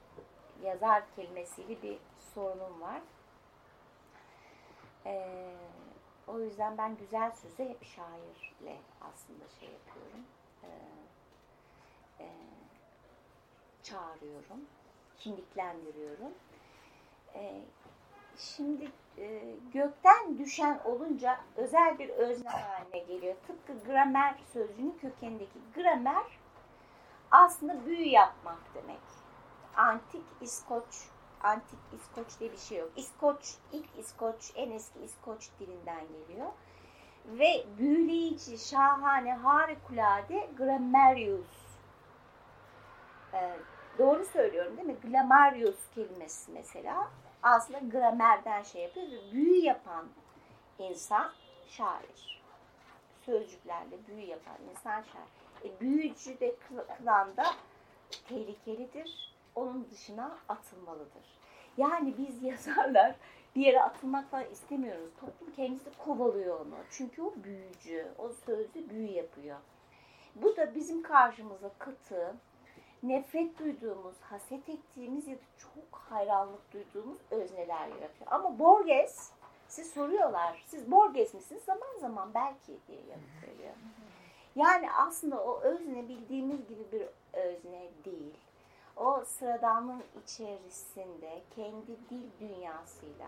[0.63, 1.97] yazar kelimesiyle bir
[2.33, 3.01] sorunum var.
[5.05, 5.25] E,
[6.27, 10.25] o yüzden ben güzel sözü hep şairle aslında şey yapıyorum.
[10.63, 10.69] E,
[12.23, 12.27] e,
[13.83, 14.65] çağırıyorum.
[15.17, 16.33] Kimliklendiriyorum.
[17.35, 17.61] E,
[18.37, 23.35] şimdi e, gökten düşen olunca özel bir özne haline geliyor.
[23.47, 26.39] Tıpkı gramer sözcüğünün kökenindeki gramer
[27.31, 29.01] aslında büyü yapmak demek.
[29.75, 31.09] Antik İskoç,
[31.43, 32.91] antik İskoç diye bir şey yok.
[32.95, 36.51] İskoç, ilk İskoç, en eski İskoç dilinden geliyor.
[37.25, 41.63] Ve büyüleyici, şahane, harikulade grammarius.
[43.33, 43.59] Ee,
[43.99, 44.97] doğru söylüyorum değil mi?
[45.03, 47.11] Glamarius kelimesi mesela
[47.43, 50.05] aslında gramerden şey yapıyor büyü yapan
[50.79, 51.31] insan
[51.67, 52.43] şair.
[53.25, 55.69] Sözcüklerle büyü yapan insan şair.
[55.69, 57.45] E, büyücü de klanda
[58.29, 59.32] tehlikelidir.
[59.55, 61.37] Onun dışına atılmalıdır.
[61.77, 63.15] Yani biz yazarlar
[63.55, 65.09] bir yere atılmak falan istemiyoruz.
[65.19, 66.75] Toplum kendisi kovalıyor onu.
[66.91, 68.07] Çünkü o büyücü.
[68.17, 69.57] O sözlü büyü yapıyor.
[70.35, 72.35] Bu da bizim karşımıza katı,
[73.03, 78.27] nefret duyduğumuz, haset ettiğimiz ya da çok hayranlık duyduğumuz özneler yaratıyor.
[78.31, 79.31] Ama Borges,
[79.67, 81.63] siz soruyorlar, siz Borges misiniz?
[81.65, 83.73] Zaman zaman belki diye yanıt veriyor.
[84.55, 88.33] Yani aslında o özne bildiğimiz gibi bir özne değil.
[88.97, 93.27] O sıradanın içerisinde kendi dil dünyasıyla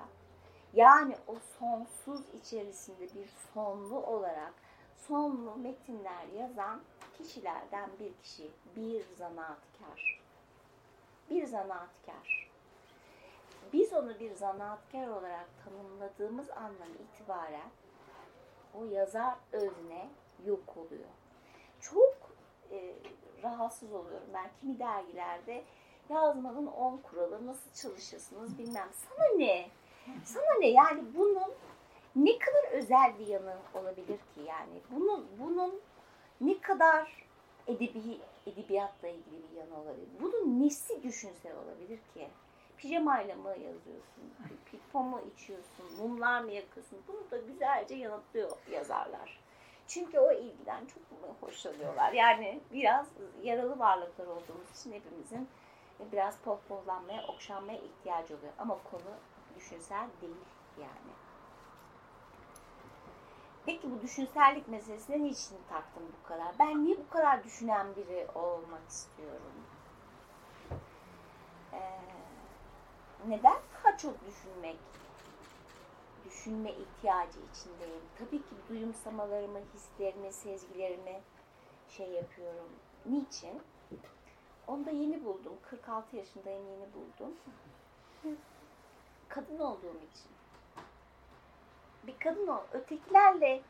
[0.74, 4.54] yani o sonsuz içerisinde bir sonlu olarak
[4.98, 6.82] sonlu metinler yazan
[7.18, 10.22] kişilerden bir kişi, bir zanaatkar.
[11.30, 12.50] Bir zanaatkar.
[13.74, 17.70] Biz onu bir zanaatkar olarak tanımladığımız andan itibaren
[18.74, 20.10] o yazar özne
[20.46, 21.10] yok oluyor.
[21.82, 22.16] Çok
[22.72, 22.96] e,
[23.44, 25.64] rahatsız oluyorum ben kimi dergilerde
[26.10, 28.90] yazmanın on kuralı nasıl çalışırsınız bilmem.
[28.94, 29.66] Sana ne?
[30.24, 30.68] Sana ne?
[30.68, 31.54] Yani bunun
[32.16, 34.80] ne kadar özel bir yanı olabilir ki yani?
[34.92, 35.82] Bunun bunun
[36.42, 37.26] ne kadar
[37.68, 40.08] edebi edebiyatla ilgili bir yanı olabilir?
[40.22, 42.28] Bunun nesi düşünsel olabilir ki?
[42.78, 44.34] Pijamayla mı yazıyorsun?
[44.66, 45.86] Pipo mu içiyorsun?
[46.00, 47.00] Mumlar mı yakıyorsun?
[47.08, 49.40] Bunu da güzelce yanıtlıyor yazarlar.
[49.88, 51.04] Çünkü o ilgiden çok
[51.42, 52.14] hoşlanıyorlar.
[52.14, 53.08] Yani biraz
[53.44, 55.50] yaralı varlıklar olduğumuz için hepimizin
[56.12, 58.54] biraz pohpohlanmaya, okşanmaya ihtiyacı oluyor.
[58.58, 59.12] Ama konu
[59.56, 60.36] düşünsel değil
[60.80, 61.16] yani.
[63.66, 66.48] Peki bu düşünsellik meselesine niçin taktım bu kadar?
[66.60, 69.54] Ben niye bu kadar düşünen biri olmak istiyorum?
[71.74, 71.80] Ee,
[73.28, 74.78] neden daha çok düşünmek,
[76.46, 78.02] düşünme ihtiyacı içindeyim?
[78.20, 81.22] Tabii ki duyumsamalarımı, hislerimi, sezgilerimi
[81.90, 82.70] şey yapıyorum.
[83.06, 83.62] Niçin?
[84.68, 85.54] Onu da yeni buldum.
[85.70, 87.36] 46 yaşındayım yeni buldum.
[89.30, 90.32] Kadın olduğum için
[92.08, 92.62] bir kadın ol.
[92.74, 93.62] Ötekilerle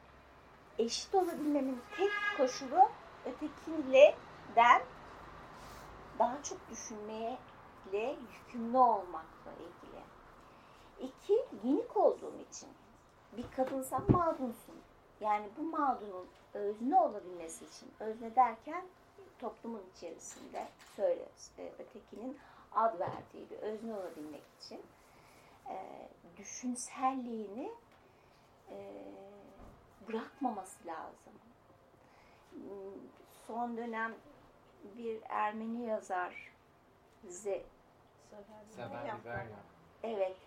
[0.80, 2.90] eşit olabilmemin tek koşulu
[3.26, 4.16] ötekiyle
[4.56, 4.82] den
[6.20, 7.38] daha çok düşünmeye
[7.94, 10.02] yükümlü olmakla ilgili.
[11.00, 12.70] İki, ginik olduğum için.
[13.38, 14.76] Bir kadınsan mağdunsun.
[15.20, 18.86] Yani bu mağdunun özne olabilmesi için, özne derken
[19.40, 21.52] toplumun içerisinde söyleriz.
[21.80, 22.38] Ötekinin
[22.72, 24.82] ad verdiği bir özne olabilmek için
[25.70, 27.72] e, düşünselliğini
[28.70, 29.06] e,
[30.08, 31.34] bırakmaması lazım.
[33.48, 34.14] Son dönem
[34.98, 36.52] bir Ermeni yazar
[37.28, 37.64] Ze
[40.04, 40.38] Evet.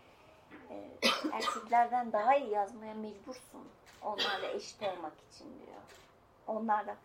[0.71, 0.91] E,
[1.33, 3.69] erkeklerden daha iyi yazmaya mecbursun.
[4.03, 5.81] Onlarla eşit olmak için diyor.
[6.47, 6.97] Onlarla.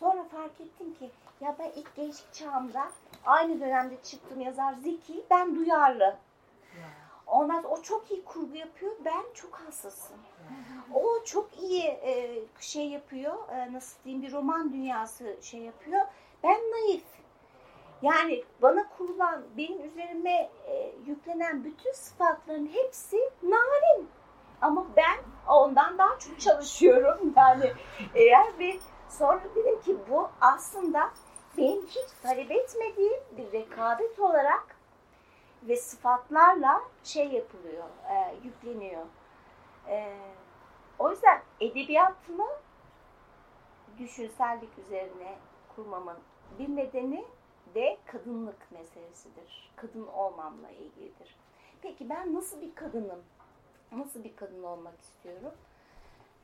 [0.00, 1.10] Sonra fark ettim ki
[1.40, 2.90] ya ben ilk gençlik çağımda
[3.24, 6.16] aynı dönemde çıktım yazar Zeki, ben duyarlı.
[7.26, 8.92] Ondan o çok iyi kurgu yapıyor.
[9.04, 10.16] Ben çok hassasım.
[10.94, 13.48] O çok iyi e, şey yapıyor.
[13.48, 16.00] E, nasıl diyeyim bir roman dünyası şey yapıyor.
[16.42, 17.04] Ben naif.
[18.02, 24.08] Yani bana kurulan, benim üzerime e, yüklenen bütün sıfatların hepsi narin.
[24.60, 27.32] Ama ben ondan daha çok çalışıyorum.
[27.36, 27.72] Yani
[28.14, 31.10] eğer bir sonra dedim ki bu aslında
[31.58, 34.76] benim hiç talep etmediğim bir rekabet olarak
[35.62, 39.06] ve sıfatlarla şey yapılıyor, e, yükleniyor.
[39.88, 40.16] E,
[40.98, 42.46] o yüzden edebiyatımı
[43.98, 45.38] düşünsellik üzerine
[45.76, 46.16] kurmamın
[46.58, 47.24] bir nedeni
[47.74, 49.72] de kadınlık meselesidir.
[49.76, 51.36] Kadın olmamla ilgilidir.
[51.82, 53.22] Peki ben nasıl bir kadınım?
[53.92, 55.52] Nasıl bir kadın olmak istiyorum?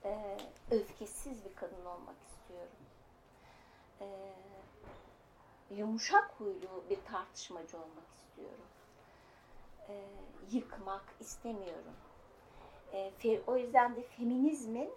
[0.05, 0.37] Ee,
[0.71, 2.77] öfkesiz bir kadın olmak istiyorum.
[4.01, 4.07] Ee,
[5.71, 8.67] yumuşak huylu bir tartışmacı olmak istiyorum
[9.89, 9.95] e,
[10.53, 11.95] yıkmak istemiyorum.
[12.93, 14.91] E, fe, o yüzden de feminizmin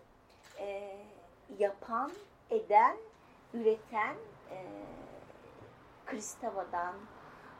[0.59, 0.97] e,
[1.59, 2.11] yapan,
[2.49, 2.97] eden,
[3.53, 4.15] üreten
[4.51, 4.65] e,
[6.09, 6.95] Kristava'dan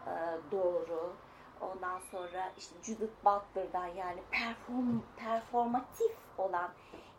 [0.08, 0.12] e,
[0.52, 1.14] doğru,
[1.62, 6.70] ondan sonra işte Judith Butler'dan yani perform, performatif olan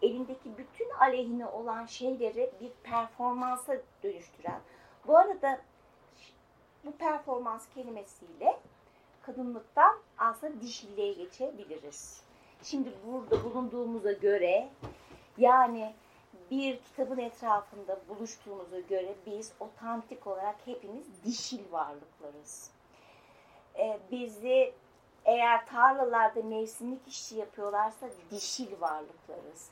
[0.03, 4.61] elindeki bütün aleyhine olan şeyleri bir performansa dönüştüren.
[5.07, 5.61] Bu arada
[6.85, 8.61] bu performans kelimesiyle
[9.23, 12.23] kadınlıktan aslında dişilliğe geçebiliriz.
[12.62, 14.69] Şimdi burada bulunduğumuza göre
[15.38, 15.95] yani
[16.51, 22.71] bir kitabın etrafında buluştuğumuza göre biz otantik olarak hepimiz dişil varlıklarız.
[23.79, 24.75] Ee, bizi
[25.25, 29.71] eğer tarlalarda mevsimlik işçi yapıyorlarsa dişil varlıklarız.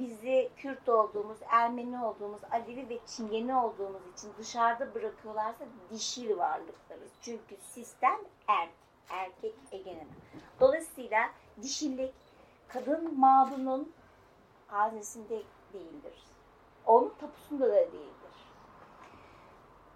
[0.00, 7.10] Bizi Kürt olduğumuz, Ermeni olduğumuz, Alevi ve Çingeni olduğumuz için dışarıda bırakıyorlarsa dişil varlıklarız.
[7.22, 8.68] Çünkü sistem er,
[9.08, 10.06] erkek egemen.
[10.60, 11.30] Dolayısıyla
[11.62, 12.14] dişillik
[12.68, 13.92] kadın mağdunun
[14.66, 15.42] haznesinde
[15.76, 16.24] değildir.
[16.86, 18.16] Onun tapusunda da değildir.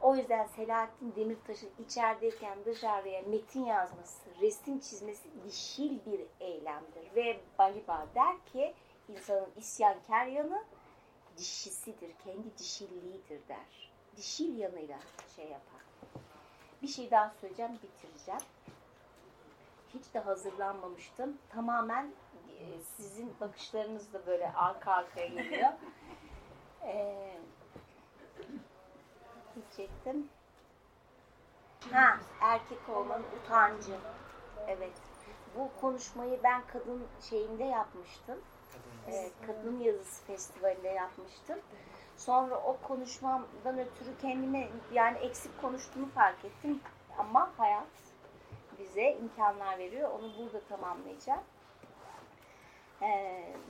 [0.01, 7.15] O yüzden Selahattin Demirtaş'ın içerideyken dışarıya metin yazması, resim çizmesi dişil bir eylemdir.
[7.17, 8.75] Ve Baliba der ki
[9.09, 10.65] insanın isyankar yanı
[11.37, 13.93] dişisidir, kendi dişilliğidir der.
[14.17, 14.99] Dişil yanıyla
[15.37, 15.81] şey yapar.
[16.83, 18.41] Bir şey daha söyleyeceğim, bitireceğim.
[19.95, 21.39] Hiç de hazırlanmamıştım.
[21.49, 22.13] Tamamen
[22.97, 25.71] sizin bakışlarınız da böyle arka arkaya geliyor.
[26.83, 27.37] Ee,
[29.55, 30.29] diyecektim.
[31.93, 33.97] Ha, erkek olmanın utancı.
[34.69, 34.93] Evet.
[35.57, 38.39] Bu konuşmayı ben kadın şeyinde yapmıştım.
[39.09, 41.59] Ee, kadın yazısı festivalinde yapmıştım.
[42.17, 46.81] Sonra o konuşmamdan ötürü kendime yani eksik konuştuğumu fark ettim.
[47.19, 47.87] Ama hayat
[48.79, 50.11] bize imkanlar veriyor.
[50.11, 51.43] Onu burada tamamlayacağım.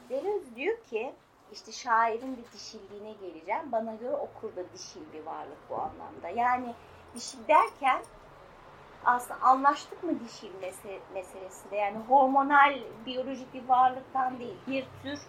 [0.08, 1.12] Deleuze diyor ki
[1.52, 3.72] işte şairin bir dişilliğine geleceğim.
[3.72, 6.28] Bana göre okur da dişil bir varlık bu anlamda.
[6.28, 6.74] Yani
[7.14, 8.02] dişil derken
[9.04, 10.50] aslında anlaştık mı dişil
[11.14, 11.76] meselesinde?
[11.76, 14.56] Yani hormonal, biyolojik bir varlıktan değil.
[14.66, 15.20] Bir tür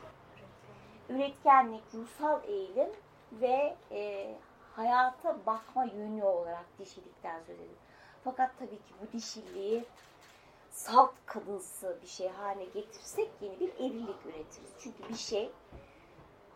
[1.10, 2.90] üretkenlik, ruhsal eğilim
[3.32, 4.34] ve e,
[4.76, 7.70] hayata bakma yönü olarak dişilikten söz ediyor.
[8.24, 9.86] Fakat tabii ki bu dişilliği
[10.71, 14.71] salt kadınsı bir şey haline getirsek yeni bir evlilik üretiriz.
[14.79, 15.51] Çünkü bir şey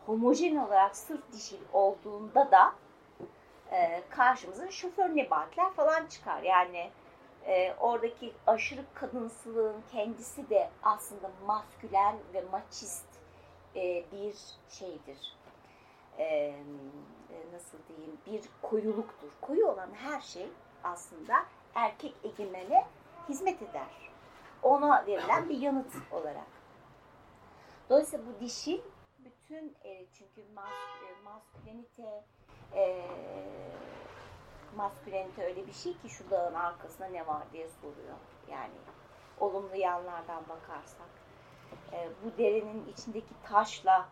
[0.05, 2.75] homojen olarak sırf dişil olduğunda da
[3.71, 6.41] e, karşımıza şoför nebatler falan çıkar.
[6.41, 6.91] Yani
[7.45, 13.05] e, oradaki aşırı kadınsılığın kendisi de aslında maskülen ve maçist
[13.75, 14.35] e, bir
[14.69, 15.35] şeydir.
[16.17, 16.55] E, e,
[17.53, 19.29] nasıl diyeyim bir koyuluktur.
[19.41, 20.49] Koyu olan her şey
[20.83, 22.85] aslında erkek egemene
[23.29, 24.11] hizmet eder.
[24.63, 26.47] Ona verilen bir yanıt olarak.
[27.89, 28.81] Dolayısıyla bu dişil
[29.19, 30.71] bütün e, çünkü mas,
[31.09, 32.23] e, maskülenite
[32.73, 33.05] e,
[34.75, 38.17] maskülenite öyle bir şey ki şu dağın arkasında ne var diye soruyor.
[38.49, 38.73] Yani
[39.39, 41.09] olumlu yanlardan bakarsak.
[41.91, 44.09] E, bu derenin içindeki taşla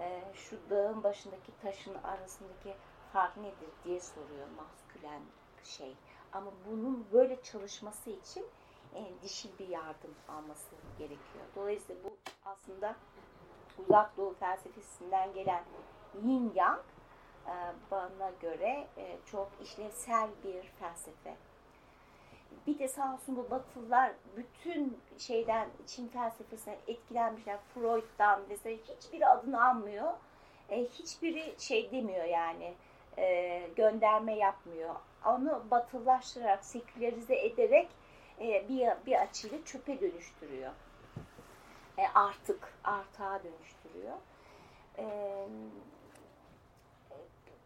[0.00, 2.74] e, şu dağın başındaki taşın arasındaki
[3.12, 5.22] fark nedir diye soruyor maskülen
[5.64, 5.94] şey.
[6.32, 8.46] Ama bunun böyle çalışması için
[8.94, 11.44] e, dişil bir yardım alması gerekiyor.
[11.56, 12.96] Dolayısıyla bu aslında
[13.78, 15.64] uzak doğu felsefesinden gelen
[16.22, 16.80] yin yang
[17.46, 17.54] e,
[17.90, 21.36] bana göre e, çok işlevsel bir felsefe.
[22.66, 27.58] Bir de sağ olsun bu batılılar bütün şeyden Çin felsefesinden etkilenmişler.
[27.74, 30.12] Freud'dan mesela hiçbiri adını almıyor.
[30.68, 32.74] E, hiçbiri şey demiyor yani
[33.18, 34.94] e, gönderme yapmıyor.
[35.26, 37.88] Onu batılılaştırarak, sekülerize ederek
[38.40, 40.72] e, bir, bir açıyla çöpe dönüştürüyor.
[41.98, 44.16] E, artık, artığa dönüştürüyor.
[44.98, 45.04] E,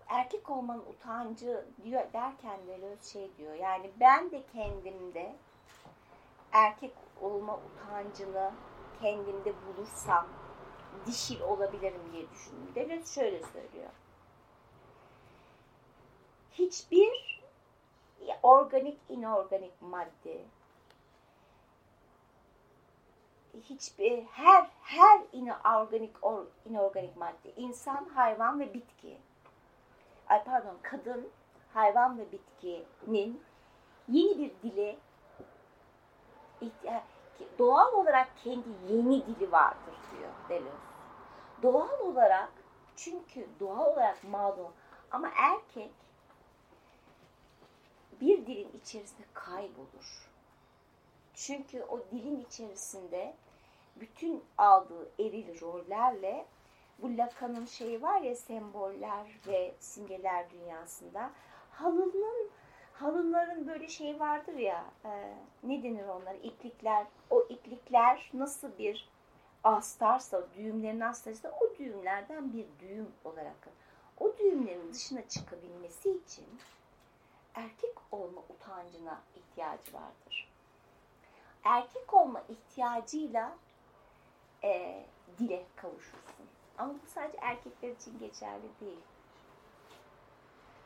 [0.08, 3.54] erkek olmanın utancı diyor derken de şey diyor.
[3.54, 5.36] Yani ben de kendimde
[6.52, 8.52] erkek olma utancını
[9.00, 10.26] kendimde bulursam
[11.06, 12.74] dişil olabilirim diye düşündüm.
[12.74, 13.90] Deleuze şöyle söylüyor.
[16.52, 17.43] Hiçbir
[18.42, 20.44] organik, inorganik madde.
[23.60, 27.54] Hiçbir her her inorganik or, inorganik madde.
[27.56, 29.18] İnsan, hayvan ve bitki.
[30.28, 31.28] Ay pardon kadın,
[31.74, 33.42] hayvan ve bitkinin
[34.08, 34.98] yeni bir dili
[37.58, 40.76] doğal olarak kendi yeni dili vardır diyor Deleuze.
[41.62, 42.52] Doğal olarak
[42.96, 44.64] çünkü doğal olarak mağdur.
[45.10, 45.92] Ama erkek
[48.20, 50.30] bir dilin içerisinde kaybolur.
[51.34, 53.34] Çünkü o dilin içerisinde
[53.96, 56.46] bütün aldığı eril rollerle
[56.98, 61.30] bu Lacan'ın şeyi var ya semboller ve simgeler dünyasında
[61.70, 62.50] halının
[62.92, 69.08] halınların böyle şey vardır ya e, ne denir onlara iplikler o iplikler nasıl bir
[69.64, 73.68] astarsa düğümlerin astarsa o düğümlerden bir düğüm olarak
[74.18, 76.44] o düğümlerin dışına çıkabilmesi için
[77.54, 80.48] erkek olma utancına ihtiyacı vardır.
[81.64, 83.56] Erkek olma ihtiyacıyla
[84.64, 85.04] e,
[85.38, 86.46] dile kavuşursun.
[86.78, 89.00] Ama bu sadece erkekler için geçerli değil.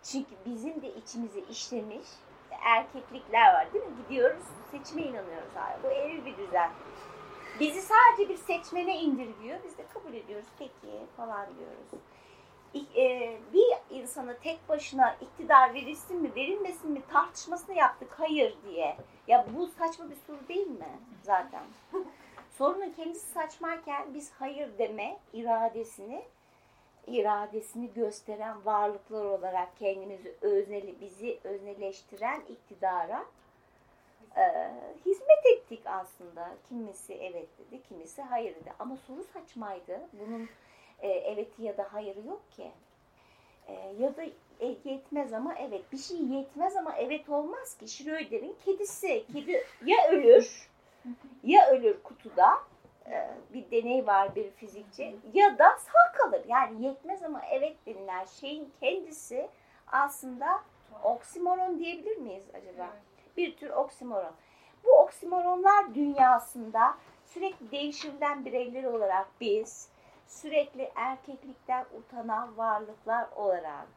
[0.02, 2.06] Çünkü bizim de içimize işlemiş
[2.50, 3.96] erkeklikler var değil mi?
[4.02, 5.82] Gidiyoruz seçime inanıyoruz abi.
[5.82, 6.70] Bu eril bir düzen.
[7.60, 9.58] Bizi sadece bir seçmene indirgiyor.
[9.64, 12.04] Biz de kabul ediyoruz peki falan diyoruz.
[12.74, 18.96] E, bir insana tek başına iktidar verilsin mi verilmesin mi tartışmasını yaptık hayır diye.
[19.26, 21.62] Ya bu saçma bir soru değil mi zaten?
[22.58, 26.24] Sorunun kendisi saçmayken biz hayır deme iradesini
[27.06, 33.24] iradesini gösteren varlıklar olarak kendimizi özneli, bizi özneleştiren iktidara
[34.36, 34.72] e,
[35.06, 36.50] hizmet ettik aslında.
[36.68, 38.72] Kimisi evet dedi, kimisi hayır dedi.
[38.78, 40.00] Ama soru saçmaydı.
[40.12, 40.48] Bunun
[41.02, 42.70] e, eveti ya da hayırı yok ki.
[43.68, 44.22] E, ya da
[44.60, 45.92] e, yetmez ama evet.
[45.92, 47.88] Bir şey yetmez ama evet olmaz ki.
[47.88, 49.24] Schröder'in kedisi.
[49.32, 50.68] Kedi ya ölür
[51.44, 52.58] ya ölür kutuda
[53.06, 56.42] e, bir deney var bir fizikçi ya da sağ kalır.
[56.48, 59.48] Yani yetmez ama evet denilen şeyin kendisi
[59.86, 60.62] aslında
[61.04, 62.90] oksimoron diyebilir miyiz acaba?
[63.36, 64.34] Bir tür oksimoron.
[64.84, 66.94] Bu oksimoronlar dünyasında
[67.26, 69.88] sürekli değişimden bireyler olarak biz
[70.28, 73.88] sürekli erkeklikten utanan varlıklar olarak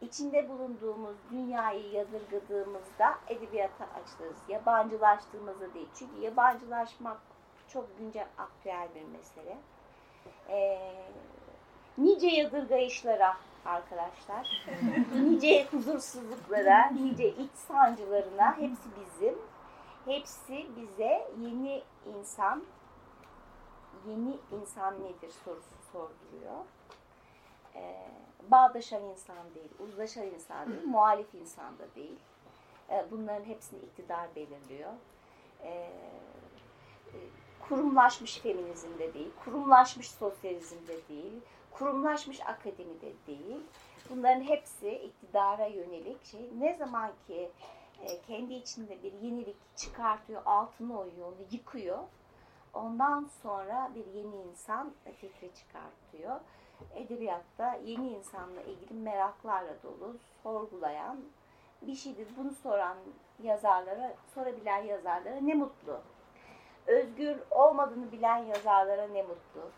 [0.00, 4.38] içinde bulunduğumuz dünyayı yadırgadığımızda edebiyata açılırız.
[4.48, 5.88] Yabancılaştığımızda değil.
[5.98, 7.18] Çünkü yabancılaşmak
[7.68, 9.56] çok güncel aktüel bir mesele.
[10.48, 10.78] Ee,
[11.98, 14.66] nice yadırgayışlara arkadaşlar,
[15.14, 19.38] nice huzursuzluklara, nice iç sancılarına hepsi bizim.
[20.04, 21.82] Hepsi bize yeni
[22.16, 22.62] insan,
[24.06, 26.64] yeni insan nedir sorusu sorduruyor.
[27.74, 28.10] Ee,
[28.50, 32.18] bağdaşan insan değil, uzlaşan insan değil, muhalif insan da değil.
[32.90, 34.92] Ee, bunların hepsini iktidar belirliyor.
[35.62, 35.90] Ee,
[37.68, 43.60] kurumlaşmış feminizmde değil, kurumlaşmış sosyalizmde değil, kurumlaşmış akademide değil.
[44.10, 46.50] Bunların hepsi iktidara yönelik şey.
[46.58, 47.50] Ne zaman ki
[48.02, 51.98] e, kendi içinde bir yenilik çıkartıyor, altını oyuyor, onu yıkıyor.
[52.78, 56.40] Ondan sonra bir yeni insan fikri çıkartıyor.
[56.94, 61.18] Edebiyatta yeni insanla ilgili meraklarla dolu, sorgulayan
[61.82, 62.28] bir şeydir.
[62.36, 62.96] Bunu soran
[63.42, 66.00] yazarlara, sorabilen yazarlara ne mutlu
[66.88, 69.70] özgür olmadığını bilen yazarlara ne mutlu.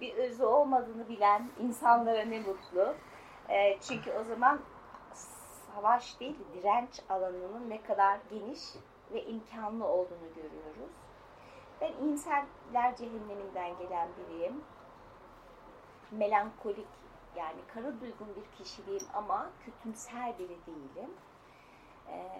[0.00, 2.94] Bir özü olmadığını bilen insanlara ne mutlu.
[3.48, 4.60] E, çünkü o zaman
[5.74, 8.60] savaş değil, direnç alanının ne kadar geniş
[9.12, 10.90] ve imkanlı olduğunu görüyoruz.
[11.80, 14.64] Ben inseller cehenneminden gelen biriyim.
[16.10, 16.86] Melankolik
[17.36, 21.10] yani kara duygun bir kişiliğim ama kötümser biri değilim.
[22.08, 22.30] Ee,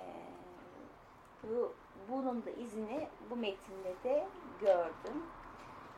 [1.43, 1.75] bu
[2.09, 4.27] bunun da izini bu metinde de
[4.61, 5.27] gördüm.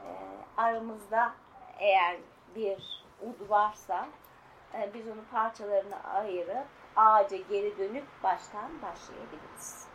[0.01, 0.09] E,
[0.57, 1.35] aramızda
[1.79, 2.17] eğer
[2.55, 4.09] bir ud varsa
[4.75, 9.87] e, biz onu parçalarına ayırıp ağaca geri dönüp baştan başlayabiliriz.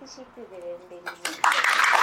[0.00, 1.97] Teşekkür ederim benim Şimdi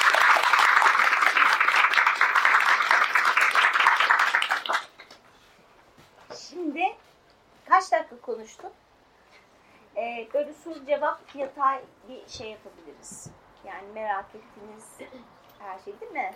[8.36, 8.72] konuştuk?
[9.98, 13.30] Ee, böyle soru cevap yatay bir şey yapabiliriz.
[13.66, 14.98] Yani merak ettiğiniz
[15.60, 16.34] her şey değil mi?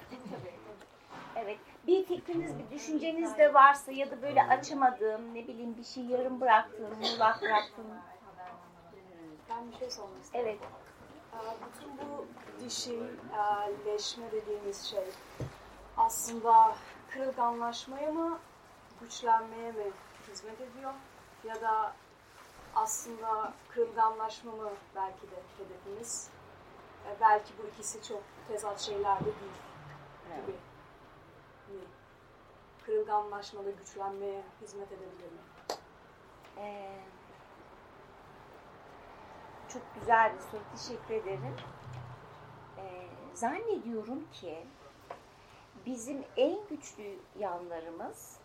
[1.36, 1.58] Evet.
[1.88, 6.42] Bir fikriniz, bir düşünceniz de varsa ya da böyle açamadığım, ne bileyim bir şey yarım
[6.42, 7.86] bıraktığım, muğlak bıraktığım.
[9.50, 10.46] Ben bir şey sormak istedim.
[10.46, 10.60] Evet.
[11.73, 12.26] Bütün bu
[12.63, 15.06] dişileşme dediğimiz şey
[15.98, 16.76] aslında
[17.10, 18.40] kırılganlaşmaya mı,
[19.02, 19.92] güçlenmeye mi
[20.32, 20.94] hizmet ediyor?
[21.44, 21.94] Ya da
[22.75, 26.29] aslında kırılganlaşma mı belki de hedefimiz?
[27.08, 29.35] E, belki bu ikisi çok tezat şeyler de değil
[30.33, 30.48] evet.
[30.48, 30.58] gibi.
[31.67, 31.79] Hani,
[32.85, 35.40] kırılganlaşmada güçlenmeye hizmet edebilir mi?
[36.58, 37.00] Ee,
[39.73, 40.62] çok güzel bir soru.
[40.75, 41.56] Teşekkür ederim.
[42.77, 44.65] Ee, zannediyorum ki
[45.85, 48.38] bizim en güçlü yanlarımız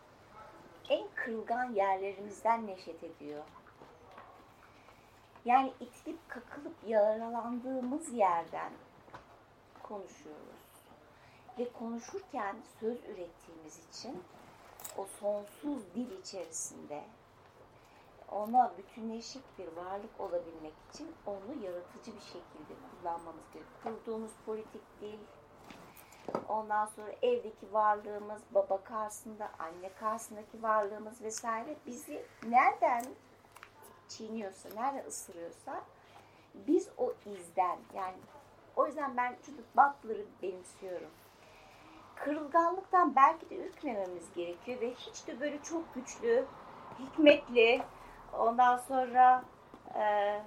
[0.89, 3.45] en kırılgan yerlerimizden neşet ediyor.
[5.45, 8.73] Yani itilip kakılıp yaralandığımız yerden
[9.83, 10.65] konuşuyoruz.
[11.59, 14.23] Ve konuşurken söz ürettiğimiz için
[14.97, 17.05] o sonsuz dil içerisinde
[18.31, 23.97] ona bütünleşik bir varlık olabilmek için onu yaratıcı bir şekilde kullanmamız gerekiyor.
[23.97, 25.19] Kurduğumuz politik dil,
[26.49, 33.05] ondan sonra evdeki varlığımız, baba karşısında, anne karşısındaki varlığımız vesaire bizi nereden
[34.09, 35.81] çiğniyorsa, nereden ısırıyorsa
[36.55, 38.17] biz o izden yani
[38.77, 41.11] o yüzden ben Judith Butler'ı benimsiyorum.
[42.17, 46.45] Kırılganlıktan belki de ürkmememiz gerekiyor ve hiç de böyle çok güçlü,
[46.99, 47.83] hikmetli,
[48.33, 49.45] ondan sonra
[49.95, 50.41] e,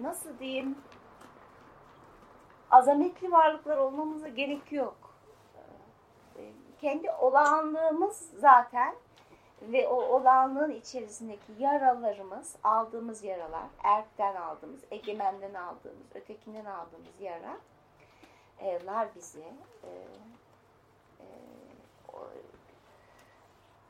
[0.00, 0.78] nasıl diyeyim
[2.70, 4.96] azametli varlıklar olmamıza gerek yok.
[6.80, 8.94] Kendi olağanlığımız zaten
[9.62, 19.52] ve o olağanlığın içerisindeki yaralarımız, aldığımız yaralar, erkten aldığımız, egemenden aldığımız, ötekinden aldığımız yaralar bize
[19.84, 19.90] e,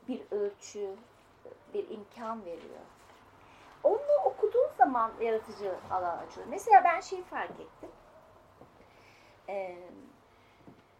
[0.08, 0.96] bir ölçü,
[1.74, 2.80] bir imkan veriyor.
[3.84, 6.46] Onu okuduğun zaman yaratıcı alan açıyor.
[6.50, 7.90] Mesela ben şey fark ettim.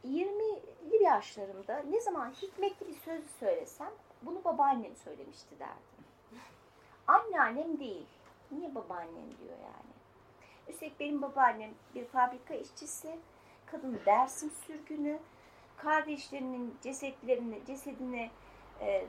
[0.04, 3.90] 20'li yaşlarımda ne zaman hikmetli bir söz söylesem
[4.22, 6.04] bunu babaannem söylemişti derdim.
[7.06, 8.06] Anneannem değil.
[8.50, 9.92] Niye babaannem diyor yani.
[10.68, 13.18] Üstelik benim babaannem bir fabrika işçisi,
[13.66, 15.18] kadın Dersim sürgünü,
[15.76, 18.30] kardeşlerinin cesetlerini, cesedini
[18.80, 19.04] e,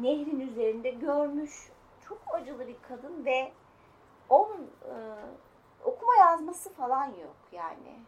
[0.00, 1.70] nehrin üzerinde görmüş.
[2.08, 3.52] Çok acılı bir kadın ve
[4.28, 4.94] onun e,
[5.84, 7.98] okuma yazması falan yok yani.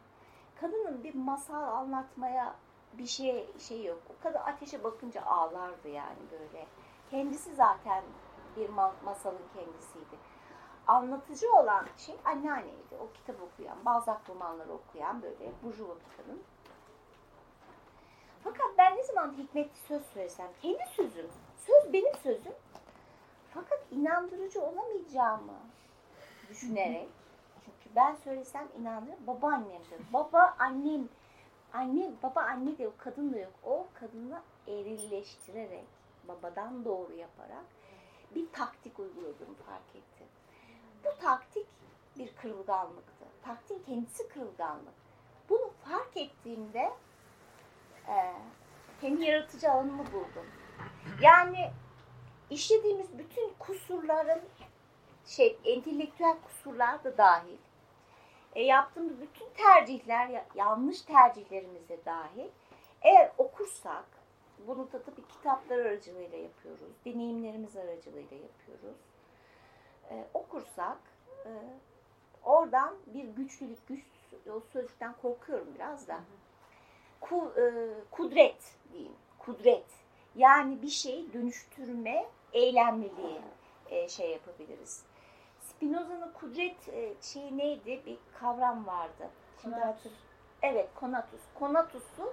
[0.60, 2.54] Kadının bir masal anlatmaya
[2.92, 3.98] bir şey şey yok.
[4.18, 6.66] O kadar ateşe bakınca ağlardı yani böyle.
[7.10, 8.04] Kendisi zaten
[8.56, 8.68] bir
[9.04, 10.16] masalın kendisiydi.
[10.86, 12.96] Anlatıcı olan şey anneanneydi.
[13.00, 16.42] O kitap okuyan, Balzac romanları okuyan böyle burjuva kadın.
[18.44, 22.52] Fakat ben ne zaman hikmetli söz söylesem, kendi sözüm, söz benim sözüm.
[23.54, 25.58] Fakat inandırıcı olamayacağımı
[26.48, 27.08] düşünerek,
[27.96, 30.12] ben söylesem inandırır, babaannemdir.
[30.12, 31.08] Baba annem
[31.72, 33.52] anne, baba anne de kadın da yok.
[33.64, 35.86] O kadını erilleştirerek,
[36.28, 37.64] babadan doğru yaparak
[38.34, 40.24] bir taktik uyguladığını fark etti.
[41.04, 41.66] Bu taktik
[42.18, 43.24] bir kırılganlıktı.
[43.42, 44.94] Taktiğin kendisi kırılganlık.
[45.48, 46.90] Bunu fark ettiğimde
[48.08, 48.32] e,
[49.00, 50.46] kendi yaratıcı alanımı buldum.
[51.22, 51.70] Yani
[52.50, 54.40] işlediğimiz bütün kusurların
[55.26, 57.56] şey entelektüel kusurlar da dahil
[58.54, 62.48] e, yaptığımız bütün tercihler, yanlış tercihlerimize dahil
[63.02, 64.04] eğer okursak,
[64.66, 68.96] bunu da tabii kitaplar aracılığıyla yapıyoruz, deneyimlerimiz aracılığıyla yapıyoruz.
[70.10, 70.98] E, okursak
[71.44, 71.50] e,
[72.44, 74.04] oradan bir güçlülük, güç
[74.50, 76.20] o sözcükten korkuyorum biraz da.
[77.20, 79.86] Ku, e, kudret diyeyim, kudret.
[80.36, 83.40] Yani bir şeyi dönüştürme eylemliliği
[83.90, 85.09] e, şey yapabiliriz.
[85.80, 88.02] Spinoza'nın kudret e, şeyi neydi?
[88.06, 89.30] Bir kavram vardı.
[89.62, 90.12] Şimdi hatır.
[90.62, 91.40] Evet, konatus.
[91.54, 92.32] Konatusu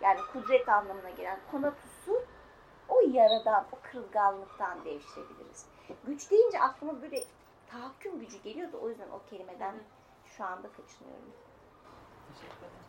[0.00, 2.24] yani kudret anlamına gelen konatusu
[2.88, 5.66] o yaradan, o kırılganlıktan devşirebiliriz.
[6.06, 7.20] Güç deyince aklıma böyle
[7.66, 8.78] tahakküm gücü geliyordu.
[8.82, 9.74] O yüzden o kelimeden
[10.24, 11.32] şu anda kaçınıyorum.
[12.28, 12.86] Teşekkür ederim.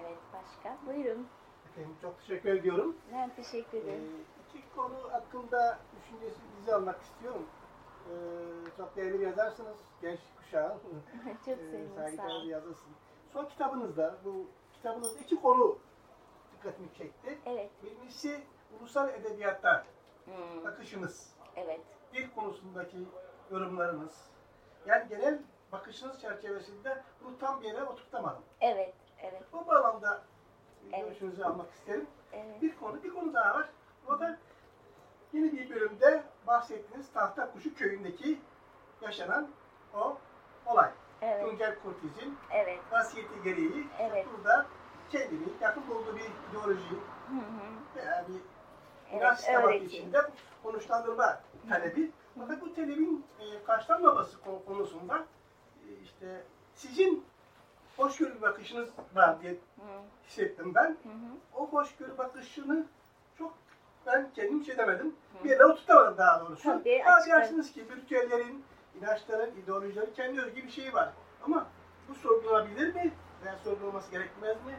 [0.00, 0.76] Evet, başka?
[0.86, 1.28] Buyurun.
[1.70, 2.96] Efendim, çok teşekkür ediyorum.
[3.12, 4.24] Ben teşekkür ederim.
[4.34, 7.46] Ee, iki konu hakkında düşüncenizi almak istiyorum.
[8.08, 9.76] Ee, çok değerli bir yazarsınız.
[10.02, 10.78] Genç kuşağın.
[11.24, 11.90] çok sevindim.
[11.92, 12.92] Ee, Saygıdeğer bir yazırsın.
[13.32, 15.78] Son kitabınızda, bu kitabınızda iki konu
[16.52, 17.38] dikkatimi çekti.
[17.46, 17.70] Evet.
[17.82, 18.40] Birincisi
[18.80, 19.84] ulusal edebiyatta
[20.24, 20.64] hmm.
[20.64, 21.32] bakışınız.
[21.56, 21.80] Evet.
[22.12, 22.96] Dil konusundaki
[23.50, 24.30] yorumlarınız.
[24.86, 25.38] Yani genel
[25.72, 28.42] bakışınız çerçevesinde bunu tam bir yere oturtamadım.
[28.60, 29.42] Evet, evet.
[29.52, 30.22] Bu bağlamda
[30.92, 31.04] evet.
[31.04, 32.06] görüşünüzü almak isterim.
[32.32, 32.62] Evet.
[32.62, 33.68] Bir konu, bir konu daha var.
[34.08, 34.38] O da
[35.32, 38.40] yeni bir bölümde bahsettiğiniz Tahtakuşu köyündeki
[39.02, 39.48] yaşanan
[39.94, 40.18] o
[40.66, 40.90] olay.
[41.22, 41.50] Evet.
[41.50, 42.78] Tuncel Kurtiz'in evet.
[42.92, 44.26] vasiyeti gereği evet.
[44.32, 44.66] burada
[45.10, 46.90] kendini yakın olduğu bir ideoloji
[47.28, 47.96] hı hı.
[47.96, 48.34] veya bir
[49.10, 50.18] evet, inanç tabanı içinde
[50.62, 52.10] konuşlandırma talebi.
[52.38, 54.36] Fakat bu talebin e, karşılanmaması
[54.66, 55.26] konusunda
[55.88, 56.42] e, işte
[56.74, 57.24] sizin
[57.96, 59.56] hoşgörü bakışınız var diye
[60.26, 60.88] hissettim ben.
[60.88, 61.36] Hı hı.
[61.54, 62.86] O hoşgörü bakışını
[64.08, 65.14] ben kendim şey demedim.
[65.44, 66.62] Bir yere oturtamadım daha doğrusu.
[66.62, 68.64] Tabii, dersiniz ki ritüellerin,
[69.00, 71.08] inançların, ideolojilerin kendi özgü bir şeyi var.
[71.44, 71.66] Ama
[72.08, 73.12] bu sorgulanabilir mi?
[73.44, 74.74] Veya sorgulanması gerekmez mi?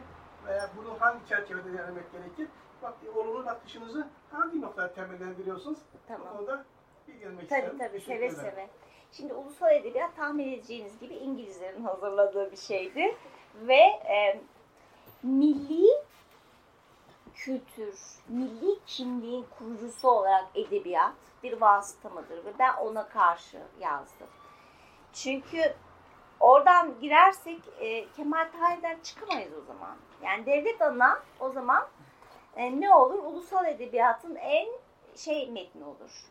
[0.46, 2.48] Veya bunu hangi çerçevede denemek gerekir?
[2.82, 5.78] Bak, olumlu bakışınızı hangi noktada temellendiriyorsunuz?
[6.08, 6.28] Tamam.
[6.32, 6.64] Bu konuda
[7.08, 7.78] bilgilenmek tabii, isterim.
[7.78, 8.68] Tabii tabii seve seve.
[9.12, 13.16] Şimdi ulusal edebiyat tahmin edeceğiniz gibi İngilizlerin hazırladığı bir şeydi.
[13.54, 14.40] Ve e,
[15.22, 15.86] milli
[17.40, 22.44] kültür, milli kimliğin kurucusu olarak edebiyat bir vasıta mıdır?
[22.44, 24.26] Ve ben ona karşı yazdım.
[25.12, 25.74] Çünkü
[26.40, 29.96] oradan girersek e, Kemal Tahir'den çıkamayız o zaman.
[30.22, 31.86] Yani devlet ana o zaman
[32.56, 33.18] e, ne olur?
[33.18, 34.68] Ulusal edebiyatın en
[35.16, 36.24] şey metni olur.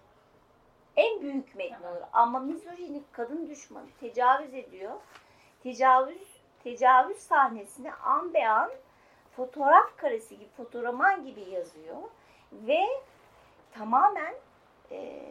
[0.95, 2.01] En büyük metni olur.
[2.13, 4.93] Ama mizojinik kadın düşmanı tecavüz ediyor.
[5.63, 8.71] Tecavüz tecavüz sahnesini an be an
[9.35, 11.97] fotoğraf karesi gibi, fotoğraman gibi yazıyor.
[12.51, 12.85] Ve
[13.71, 14.35] tamamen
[14.91, 15.21] e,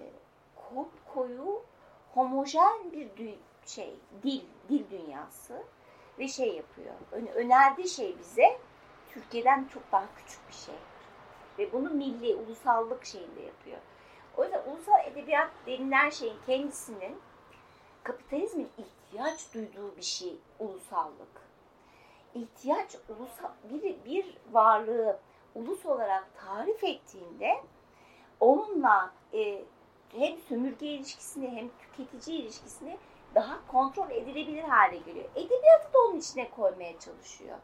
[1.15, 1.63] koyu,
[2.15, 5.63] homojen bir şey, dil, dil dünyası
[6.19, 6.95] ve şey yapıyor.
[7.35, 8.59] Önerdiği şey bize
[9.09, 10.75] Türkiye'den çok daha küçük bir şey.
[11.59, 13.79] Ve bunu milli, ulusallık şeyinde yapıyor.
[14.37, 17.19] O yüzden ulusal edebiyat denilen şeyin kendisinin
[18.05, 21.48] kapitalizmin ihtiyaç duyduğu bir şey ulusallık.
[22.35, 25.19] İhtiyaç ulusal bir, bir varlığı
[25.55, 27.61] ulus olarak tarif ettiğinde
[28.41, 29.63] onunla e,
[30.09, 32.99] hem sömürge ilişkisini hem tüketici ilişkisini
[33.35, 35.29] daha kontrol edilebilir hale geliyor.
[35.35, 37.59] Edebiyatı da onun içine koymaya çalışıyor.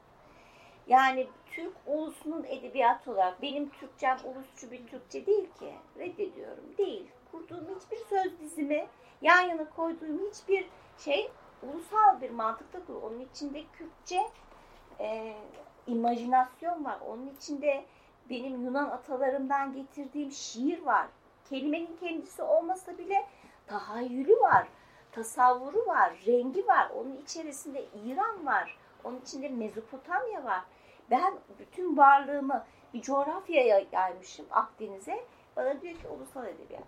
[0.86, 5.74] Yani Türk ulusunun edebiyatı olarak benim Türkçem ulusçu bir Türkçe değil ki.
[5.98, 6.64] Reddediyorum.
[6.78, 7.10] Değil.
[7.32, 8.86] Kurduğum hiçbir söz dizimi,
[9.22, 11.30] yan yana koyduğum hiçbir şey
[11.62, 13.06] ulusal bir mantıkta kurulu.
[13.06, 14.22] Onun içinde Kürtçe
[15.01, 15.34] e,
[15.86, 16.99] imajinasyon var.
[17.09, 17.84] Onun içinde
[18.30, 21.07] benim Yunan atalarımdan getirdiğim şiir var.
[21.51, 23.26] Kelimenin kendisi olmasa bile
[23.66, 24.68] tahayyülü var,
[25.12, 26.90] tasavvuru var, rengi var.
[26.97, 30.61] Onun içerisinde İran var, onun içinde Mezopotamya var.
[31.11, 32.64] Ben bütün varlığımı
[32.95, 35.24] bir coğrafyaya yaymışım Akdeniz'e.
[35.57, 36.84] Bana diyor ki ulusal edebiyat.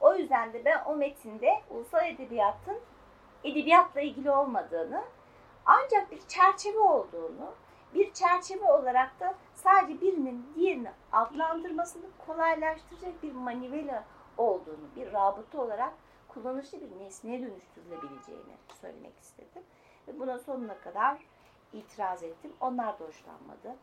[0.00, 2.78] O yüzden de ben o metinde ulusal edebiyatın
[3.44, 5.04] edebiyatla ilgili olmadığını
[5.66, 7.54] ancak bir çerçeve olduğunu,
[7.94, 14.04] bir çerçeve olarak da sadece birinin diğerini adlandırmasını kolaylaştıracak bir manivela
[14.38, 15.92] olduğunu, bir rabıta olarak
[16.28, 19.62] kullanışlı bir nesneye dönüştürülebileceğini söylemek istedim.
[20.08, 21.18] Ve buna sonuna kadar
[21.72, 22.52] itiraz ettim.
[22.60, 23.76] Onlar da hoşlanmadı.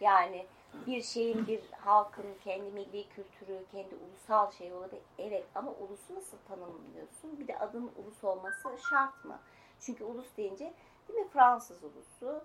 [0.00, 0.46] Yani
[0.86, 5.02] bir şeyin, bir halkın kendi milli kültürü, kendi ulusal şey olabilir.
[5.18, 7.38] Evet ama ulusu nasıl tanımlıyorsun?
[7.38, 9.38] Bir de adının ulus olması şart mı?
[9.82, 10.74] Çünkü ulus deyince
[11.08, 12.44] değil mi Fransız ulusu,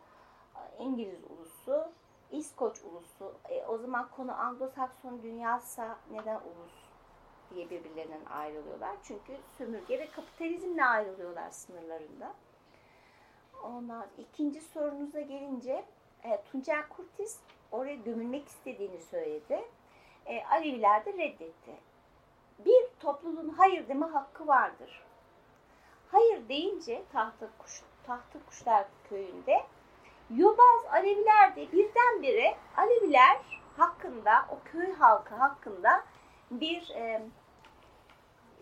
[0.79, 1.91] İngiliz ulusu,
[2.31, 3.33] İskoç ulusu.
[3.49, 6.73] E, o zaman konu Anglo-Sakson dünyasa neden ulus
[7.49, 8.95] diye birbirlerinden ayrılıyorlar?
[9.03, 12.33] Çünkü sömürge ve kapitalizmle ayrılıyorlar sınırlarında.
[13.63, 15.85] Ondan ikinci sorunuza gelince
[16.23, 17.39] e, Tuncel Kurtiz
[17.71, 19.65] oraya gömülmek istediğini söyledi.
[20.25, 21.71] E, Aleviler de reddetti.
[22.59, 25.06] Bir topluluğun hayır deme hakkı vardır.
[26.11, 29.65] Hayır deyince tahta kuş, tahta kuşlar köyünde
[30.35, 33.37] Yobaz Aleviler de birdenbire Aleviler
[33.77, 36.03] hakkında, o köy halkı hakkında
[36.51, 37.21] bir e,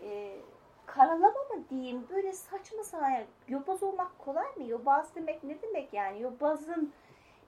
[0.02, 0.36] e,
[0.86, 3.12] karalama mı diyeyim böyle saçma sapan
[3.48, 4.64] yobaz olmak kolay mı?
[4.64, 6.22] Yobaz demek ne demek yani?
[6.22, 6.92] Yobazın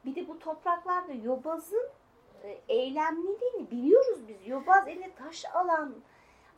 [0.05, 1.89] bir de bu topraklarda yobazın
[2.43, 4.49] e, eylemliliğini biliyoruz biz.
[4.49, 5.95] Yobaz eline taş alan,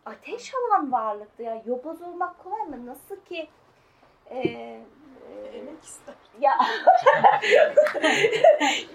[0.07, 1.43] ateş alan varlıktı.
[1.43, 2.87] Ya yobaz olmak kolay mı?
[2.87, 3.49] Nasıl ki
[4.27, 4.85] e, e,
[6.41, 6.59] ya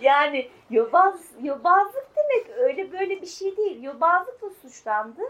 [0.02, 3.84] yani yobaz yobazlık demek öyle böyle bir şey değil.
[3.84, 5.22] Yobazlıkla suçlandı.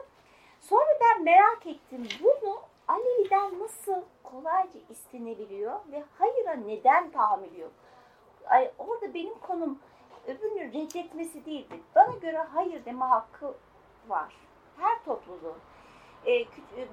[0.62, 7.72] Sonra ben merak ettim bunu Alevi'den nasıl kolayca istenebiliyor ve hayıra neden tahammül yok?
[8.48, 9.80] Ay, orada benim konum
[10.28, 11.80] öbürünü reddetmesi değildi.
[11.96, 13.54] Bana göre hayır deme hakkı
[14.08, 14.34] var.
[14.78, 15.58] Her topluluğun.
[16.28, 16.46] Ee,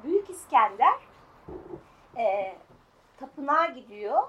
[0.05, 0.95] Büyük İskender
[2.16, 2.57] e,
[3.16, 4.22] tapınağa gidiyor.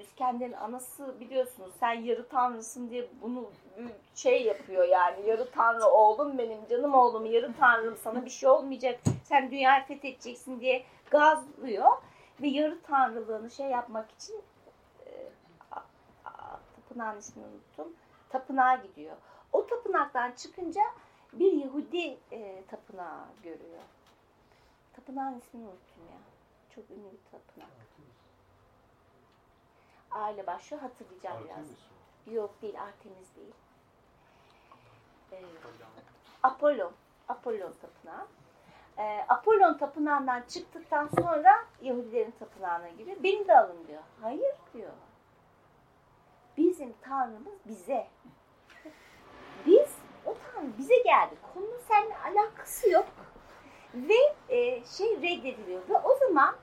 [0.00, 3.50] İskender'in anası biliyorsunuz sen yarı tanrısın diye bunu
[4.14, 5.26] şey yapıyor yani.
[5.26, 9.00] Yarı tanrı oğlum benim canım oğlum yarı tanrım sana bir şey olmayacak.
[9.24, 11.92] Sen dünyayı fethedeceksin diye gazlıyor.
[12.42, 14.42] Ve yarı tanrılığını şey yapmak için
[15.06, 15.10] e,
[16.76, 17.92] tapınağın ismini unuttum.
[18.28, 19.16] Tapınağa gidiyor.
[19.52, 20.82] O tapınaktan çıkınca
[21.32, 23.82] bir Yahudi e, tapınağı görüyor.
[24.92, 26.18] Tapınağın ismini unuttum ya.
[26.74, 27.88] Çok ünlü bir tapınak
[30.10, 31.70] aile başlıyor hatırlayacağım Artemis biraz.
[32.26, 32.34] Mi?
[32.34, 33.54] Yok değil Artemis değil.
[35.32, 35.44] Ee,
[36.42, 36.92] Apollo.
[37.28, 38.26] Apollon tapınağı.
[38.98, 43.16] Ee, Apollon tapınağından çıktıktan sonra Yahudilerin tapınağına giriyor.
[43.22, 44.02] Beni de alın diyor.
[44.20, 44.92] Hayır diyor.
[46.56, 48.06] Bizim Tanrımız bize.
[50.58, 51.34] Tanrı bize geldi.
[51.54, 53.06] Konunun seninle alakası yok.
[53.94, 55.88] Ve e, şey reddediliyor.
[55.88, 56.56] Ve o zaman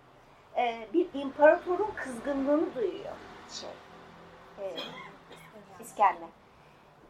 [0.57, 3.15] e, bir imparatorun kızgınlığını duyuyor
[3.49, 3.69] şey.
[4.59, 4.75] E,
[5.79, 6.29] İskender.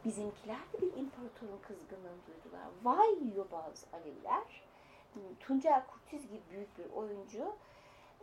[0.05, 2.67] Bizimkiler de bir imparatorun kızgınlığını duydular.
[2.83, 4.65] Vay yobaz Aleviler.
[5.39, 7.55] Tuncel Kurtiz gibi büyük bir oyuncu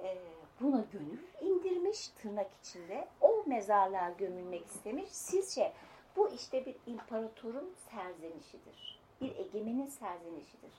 [0.03, 0.19] e,
[0.61, 3.09] buna gönül indirmiş tırnak içinde.
[3.21, 5.09] O mezarlığa gömülmek istemiş.
[5.09, 5.73] Sizce
[6.17, 9.01] bu işte bir imparatorun serzenişidir.
[9.21, 10.73] Bir egemenin serzenişidir.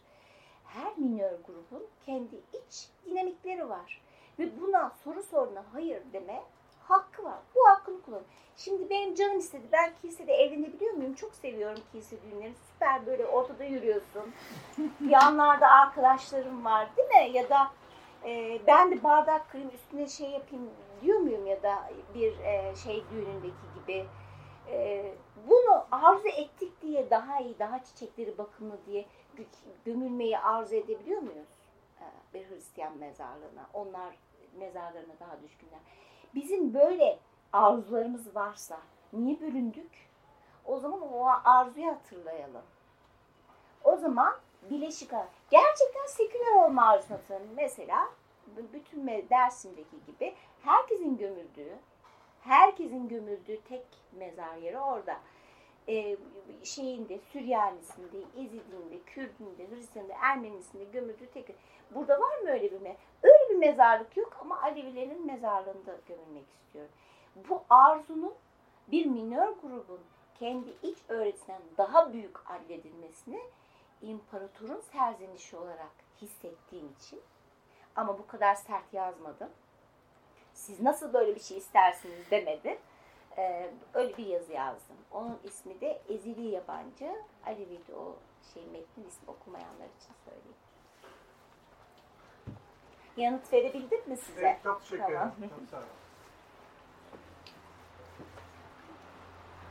[0.66, 4.02] Her minör grubun kendi iç dinamikleri var.
[4.40, 6.44] Ve buna soru soruna hayır deme
[6.88, 7.40] hakkı var.
[7.56, 8.22] Bu hakkını kullan.
[8.58, 9.64] Şimdi benim canım istedi.
[9.72, 11.14] Ben kilisede evlenebiliyor muyum?
[11.14, 12.56] Çok seviyorum kilise düğünlerini.
[12.74, 14.34] Süper böyle ortada yürüyorsun.
[15.10, 17.38] Yanlarda arkadaşlarım var değil mi?
[17.38, 17.72] Ya da
[18.26, 20.70] e, ben de bardak kırayım üstüne şey yapayım
[21.02, 21.48] diyor muyum?
[21.48, 24.06] Ya da bir e, şey düğünündeki gibi.
[24.70, 25.12] E,
[25.48, 29.06] bunu arzu ettik diye daha iyi, daha çiçekleri bakımlı diye
[29.86, 31.50] gömülmeyi arzu edebiliyor muyuz?
[32.00, 33.70] E, bir Hristiyan mezarlığına.
[33.74, 34.16] Onlar
[34.60, 35.80] mezarlarına daha düşkünler.
[36.36, 37.20] Bizim böyle
[37.54, 38.80] arzularımız varsa
[39.14, 40.10] niye bölündük?
[40.66, 42.64] O zaman o arzuyu hatırlayalım.
[43.84, 44.36] O zaman
[44.70, 45.12] bileşik
[45.50, 47.40] gerçekten seküler olma arzusunu.
[47.56, 48.10] Mesela
[48.74, 51.78] bütün dersindeki gibi herkesin gömüldüğü,
[52.44, 55.20] herkesin gömüldüğü tek mezar yeri orada.
[55.88, 56.18] Ee,
[56.64, 61.56] şeyinde, Süryanisinde, Ezidinde, Kürdünde, Hristiyanında, Ermenisinde gömüldüğü tek.
[61.96, 62.98] Burada var mı öyle bir mezar?
[63.24, 66.92] Öyle bir mezarlık yok ama Alevilerin mezarlığında gömülmek istiyorum.
[67.50, 68.34] Bu arzunun
[68.88, 70.00] bir minör grubun
[70.40, 73.42] kendi iç öğretisinden daha büyük addedilmesini
[74.02, 75.92] imparatorun serzenişi olarak
[76.22, 77.22] hissettiğim için
[77.96, 79.50] ama bu kadar sert yazmadım.
[80.54, 82.78] Siz nasıl böyle bir şey istersiniz demedim.
[83.38, 84.98] Ee, öyle bir yazı yazdım.
[85.12, 87.16] Onun ismi de Ezili Yabancı.
[87.46, 88.16] Alevi'de o
[88.54, 90.56] şey metnin ismi okumayanlar için söyleyeyim.
[93.18, 94.42] Yanıt verebildim mi size?
[94.42, 95.18] Evet, çok teşekkür ederim.
[95.18, 95.50] Tamam.
[95.50, 95.88] Çok sağ olun.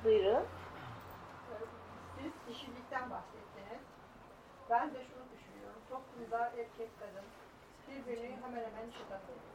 [0.04, 0.46] Buyurun.
[2.18, 3.82] Siz kişilikten bahsettiniz.
[4.70, 5.80] Ben de şunu düşünüyorum.
[5.90, 7.24] Toplumda erkek kadın
[7.88, 9.51] birbirini hemen hemen atıyor.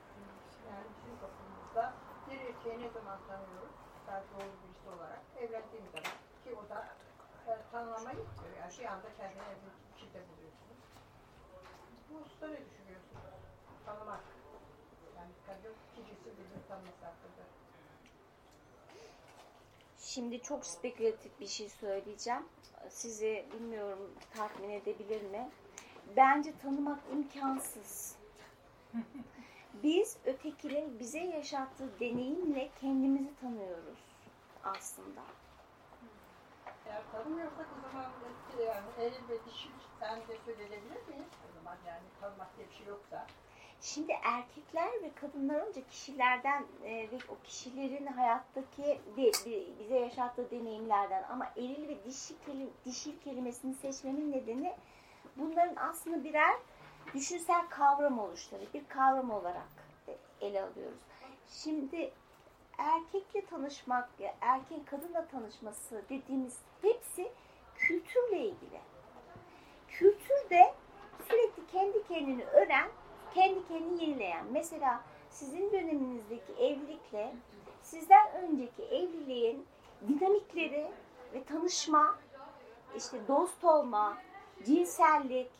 [0.69, 1.93] Yani bizim toplumumuzda
[2.27, 3.75] bir erkeği ne zaman tanıyoruz?
[4.07, 6.87] Belki doğru birisi olarak evlendiğim zaman ki o da
[7.47, 8.55] e, tanımlama yetmiyor.
[8.59, 10.81] Yani bir anda kendini evli kişide buluyorsunuz.
[12.09, 13.23] Bu hususta ne düşünüyorsunuz?
[13.85, 14.23] Tanımak.
[15.17, 17.43] Yani kadın kişisi birbirini tanıması hakkında.
[19.97, 22.45] Şimdi çok spekülatif bir şey söyleyeceğim.
[22.89, 25.49] Sizi bilmiyorum tatmin edebilir mi?
[26.15, 28.15] Bence tanımak imkansız.
[29.83, 33.99] Biz ötekinin bize yaşattığı deneyimle kendimizi tanıyoruz
[34.63, 35.21] aslında.
[36.87, 38.05] Eğer tanımıyorsak o zaman
[38.65, 41.27] yani eril ve dişil sen de söylenebilir miyiz?
[41.49, 43.27] O zaman yani tanımak diye bir şey yoksa.
[43.81, 48.83] Şimdi erkekler ve kadınlar önce kişilerden e, ve o kişilerin hayattaki
[49.17, 54.75] de, bi- bize yaşattığı deneyimlerden ama eril ve dişi kelim, dişil kelimesini seçmemin nedeni
[55.35, 56.55] bunların aslında birer
[57.13, 59.67] düşünsel kavram oluşları, bir kavram olarak
[60.41, 60.99] ele alıyoruz.
[61.49, 62.11] Şimdi
[62.77, 64.09] erkekle tanışmak,
[64.41, 67.31] erkek kadınla tanışması dediğimiz hepsi
[67.75, 68.79] kültürle ilgili.
[69.87, 70.73] Kültür de
[71.27, 72.89] sürekli kendi kendini öğren,
[73.33, 74.45] kendi kendini yenileyen.
[74.51, 77.35] Mesela sizin döneminizdeki evlilikle
[77.81, 79.65] sizden önceki evliliğin
[80.07, 80.91] dinamikleri
[81.33, 82.15] ve tanışma,
[82.97, 84.17] işte dost olma,
[84.65, 85.51] cinsellik,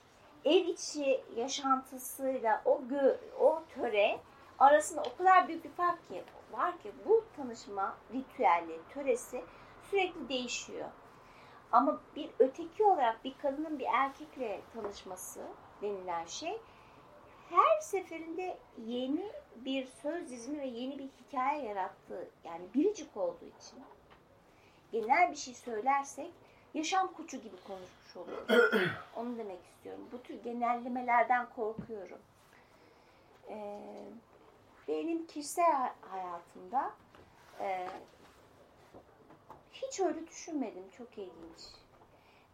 [0.47, 4.19] ev içi yaşantısıyla o gö, o töre
[4.59, 9.43] arasında o kadar büyük bir fark ki var ki bu tanışma ritüeli, töresi
[9.89, 10.89] sürekli değişiyor.
[11.71, 15.41] Ama bir öteki olarak bir kadının bir erkekle tanışması
[15.81, 16.61] denilen şey
[17.49, 23.79] her seferinde yeni bir söz dizimi ve yeni bir hikaye yarattığı yani biricik olduğu için
[24.91, 26.31] genel bir şey söylersek
[26.77, 28.89] yaşam koçu gibi konuşmuş oluyoruz.
[29.15, 30.03] Onu demek istiyorum.
[30.11, 32.19] Bu tür genellemelerden korkuyorum.
[33.49, 33.79] Ee,
[34.87, 36.91] benim kişisel hayatımda
[37.59, 37.87] e,
[39.73, 40.83] hiç öyle düşünmedim.
[40.97, 41.61] Çok ilginç.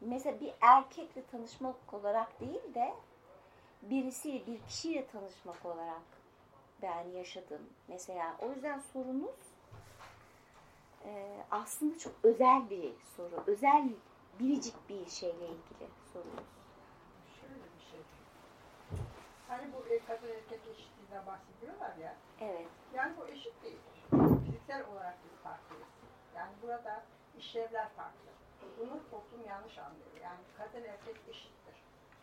[0.01, 2.93] Mesela bir erkekle tanışmak olarak değil de
[3.81, 6.01] birisiyle, bir kişiyle tanışmak olarak
[6.81, 7.61] ben yaşadım.
[7.87, 9.53] Mesela o yüzden sorunuz
[11.05, 13.43] e, aslında çok özel bir soru.
[13.47, 13.89] Özel,
[14.39, 16.49] biricik bir şeyle ilgili sorunuz.
[17.41, 17.99] Şöyle bir şey.
[19.47, 22.15] Hani bu kadın erkek eşitliğinden bahsediyorlar ya.
[22.41, 22.67] Evet.
[22.93, 23.79] Yani bu eşit değil.
[24.45, 25.87] Fiziksel olarak biz farklıyız.
[26.35, 27.03] Yani burada
[27.37, 28.29] işlevler farklı.
[28.79, 30.11] Bunu toplum yanlış anlıyor.
[30.23, 31.75] Yani kadın erkek eşittir.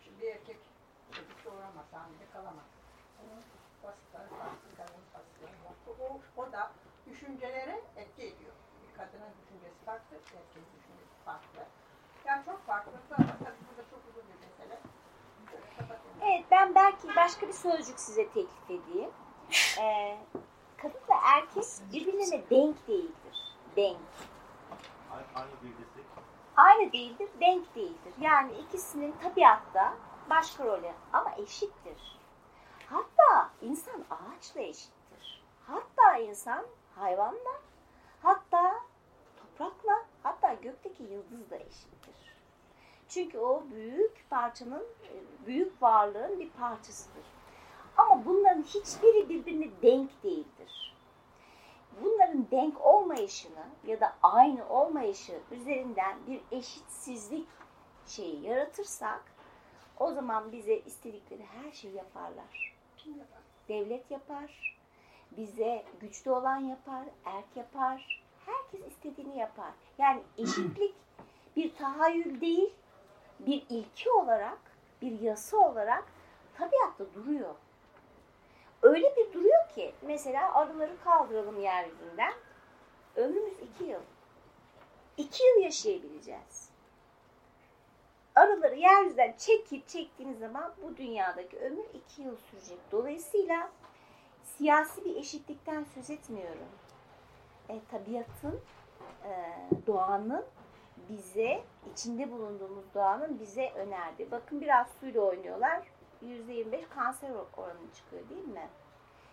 [0.03, 0.57] Şimdi bir erkek
[1.15, 2.69] Çocuk doğuramaz, hamile kalamaz.
[3.21, 3.43] Onun
[3.83, 6.03] vasıfları farklı, kadın vasıfları farklı.
[6.03, 6.71] O, o da
[7.05, 8.55] düşüncelere etki ediyor.
[8.81, 11.61] Bir kadının düşüncesi farklı, erkeğin düşüncesi farklı.
[12.25, 12.91] Yani çok farklı.
[13.09, 14.79] Tabii burada çok uzun bir mesele.
[16.21, 19.09] Evet ben belki başka bir sözcük size teklif edeyim.
[19.81, 20.17] Ee,
[20.77, 21.63] kadınla erkek
[21.93, 23.57] birbirine denk değildir.
[23.75, 23.97] Denk.
[25.35, 26.03] Aynı bilgisayar.
[26.57, 28.13] Aynı değildir, denk değildir.
[28.21, 29.93] Yani ikisinin tabiatta
[30.29, 32.19] başka rolü ama eşittir.
[32.89, 35.43] Hatta insan ağaçla eşittir.
[35.67, 36.65] Hatta insan
[36.95, 37.61] hayvanla,
[38.23, 38.75] hatta
[39.61, 42.35] toprakla, hatta gökteki yıldızla eşittir.
[43.09, 47.23] Çünkü o büyük parçanın, e, büyük varlığın bir parçasıdır.
[47.97, 50.95] Ama bunların hiçbiri birbirine denk değildir.
[52.01, 57.47] Bunların denk olmayışını ya da aynı olmayışı üzerinden bir eşitsizlik
[58.05, 59.23] şeyi yaratırsak
[59.99, 62.75] o zaman bize istedikleri her şeyi yaparlar.
[63.69, 64.77] Devlet yapar,
[65.37, 69.71] bize güçlü olan yapar, erk yapar, herkes istediğini yapar.
[69.97, 70.95] Yani eşitlik
[71.55, 72.73] bir tahayyül değil,
[73.39, 74.59] bir ilki olarak,
[75.01, 76.03] bir yasa olarak
[76.57, 77.55] tabiatta duruyor.
[78.81, 82.33] Öyle bir duruyor ki mesela arıları kaldıralım yeryüzünden.
[83.15, 84.01] Ömrümüz iki yıl.
[85.17, 86.69] İki yıl yaşayabileceğiz.
[88.35, 92.77] Arıları yeryüzünden çekip çektiğiniz zaman bu dünyadaki ömür iki yıl sürecek.
[92.91, 93.71] Dolayısıyla
[94.43, 96.67] siyasi bir eşitlikten söz etmiyorum.
[97.71, 98.59] E, tabiatın,
[99.25, 99.31] e,
[99.87, 100.45] doğanın
[101.09, 101.63] bize,
[101.93, 104.27] içinde bulunduğumuz doğanın bize önerdi.
[104.31, 105.87] Bakın biraz suyla oynuyorlar.
[106.23, 108.69] %25 kanser oranı çıkıyor değil mi?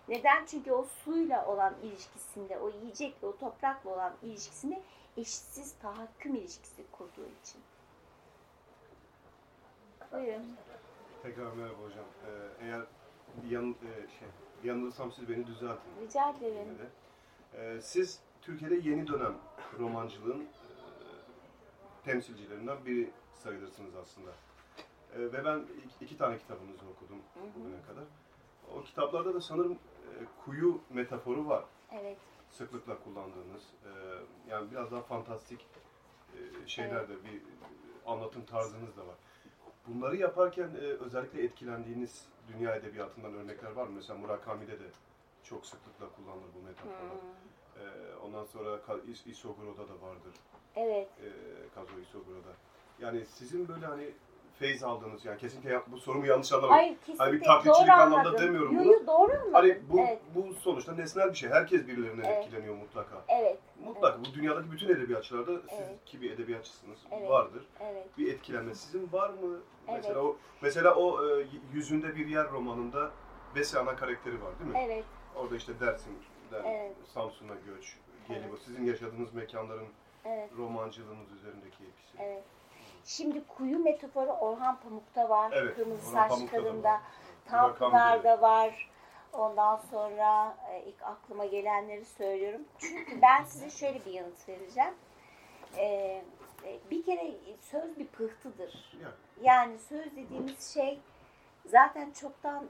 [0.09, 0.47] Neden?
[0.47, 4.82] Çünkü o suyla olan ilişkisinde, o yiyecekle, o toprakla olan ilişkisinde
[5.16, 7.61] eşitsiz tahakküm ilişkisi kurduğu için.
[10.12, 10.57] Buyurun.
[11.22, 12.05] Tekrar merhaba hocam.
[12.26, 12.82] Ee, eğer
[13.49, 14.28] yan, e, şey,
[14.64, 15.91] yanılırsam siz beni düzeltin.
[16.01, 16.78] Rica ederim.
[17.55, 19.34] Ee, siz Türkiye'de yeni dönem
[19.78, 20.47] romancılığın e,
[22.05, 24.30] temsilcilerinden biri sayılırsınız aslında.
[25.14, 27.18] Ee, ve ben iki, iki tane kitabınızı okudum
[27.57, 28.05] bugüne kadar.
[28.74, 30.11] O kitaplarda da sanırım e,
[30.45, 31.64] kuyu metaforu var.
[31.93, 32.18] Evet.
[32.49, 33.62] Sıklıkla kullandığınız.
[34.49, 35.66] Yani biraz daha fantastik
[36.34, 37.43] e, şeyler de bir e,
[38.07, 39.14] anlatım tarzınız da var.
[39.86, 43.93] Bunları yaparken e, özellikle etkilendiğiniz dünya edebiyatından örnekler var mı?
[43.95, 44.91] Mesela Murakami'de de
[45.43, 47.12] çok sıklıkla kullanılır bu metaforlar.
[47.12, 47.18] Hmm.
[47.78, 48.76] Ee, ondan sonra
[49.10, 50.34] Is- Isoguro'da da vardır.
[50.76, 51.08] Evet.
[51.22, 51.28] Ee,
[51.74, 52.52] Kazuo Isoguro'da.
[53.00, 54.10] Yani sizin böyle hani
[54.58, 56.82] feyz aldığınız yani kesinlikle bu sorumu yanlış anlamayın.
[56.82, 58.46] Hayır kesinlikle Hani bir taklitçilik doğru anlamda anladım.
[58.46, 58.92] demiyorum Yo, bunu.
[58.92, 59.52] yo, doğru anladım.
[59.52, 60.20] Hani bu Evet.
[60.34, 61.50] bu sonuçta nesnel bir şey.
[61.50, 62.44] Herkes birilerinden Evet.
[62.44, 63.24] etkileniyor mutlaka.
[63.28, 66.04] Evet, Mutlaka bu dünyadaki bütün edebiyatçılarda siz Evet.
[66.04, 67.28] ki bir edebiyatçısınız Evet.
[67.30, 67.62] vardır.
[67.80, 68.18] evet.
[68.18, 69.36] Bir etkilenme sizin var mı?
[69.88, 69.96] Evet.
[70.02, 73.10] Mesela o mesela o e, yüzünde bir yer romanında
[73.56, 74.78] Besi ana karakteri var değil mi?
[74.86, 75.04] Evet,
[75.36, 75.72] Orada işte
[76.57, 76.96] Evet.
[77.14, 77.96] Samsun'a göç,
[78.28, 78.46] geliyor.
[78.49, 78.62] Evet.
[78.64, 79.88] Sizin yaşadığınız mekanların
[80.24, 82.18] evet, romancılığınız üzerindeki etkisi.
[82.18, 82.44] evet.
[83.05, 85.53] Şimdi kuyu metaforu Orhan Pamuk'ta var.
[85.55, 86.92] Evet, Kırmızı Orhan Saç Kadın'da.
[86.92, 87.01] var.
[87.46, 88.90] Tanpınar'da var.
[89.32, 92.61] Ondan sonra e, ilk aklıma gelenleri söylüyorum.
[92.78, 94.94] Çünkü ben size şöyle bir yanıt vereceğim.
[95.76, 95.84] E,
[96.64, 98.99] e, bir kere söz bir pıhtıdır.
[99.42, 101.01] Yani, söz dediğimiz şey
[101.66, 102.66] zaten çoktan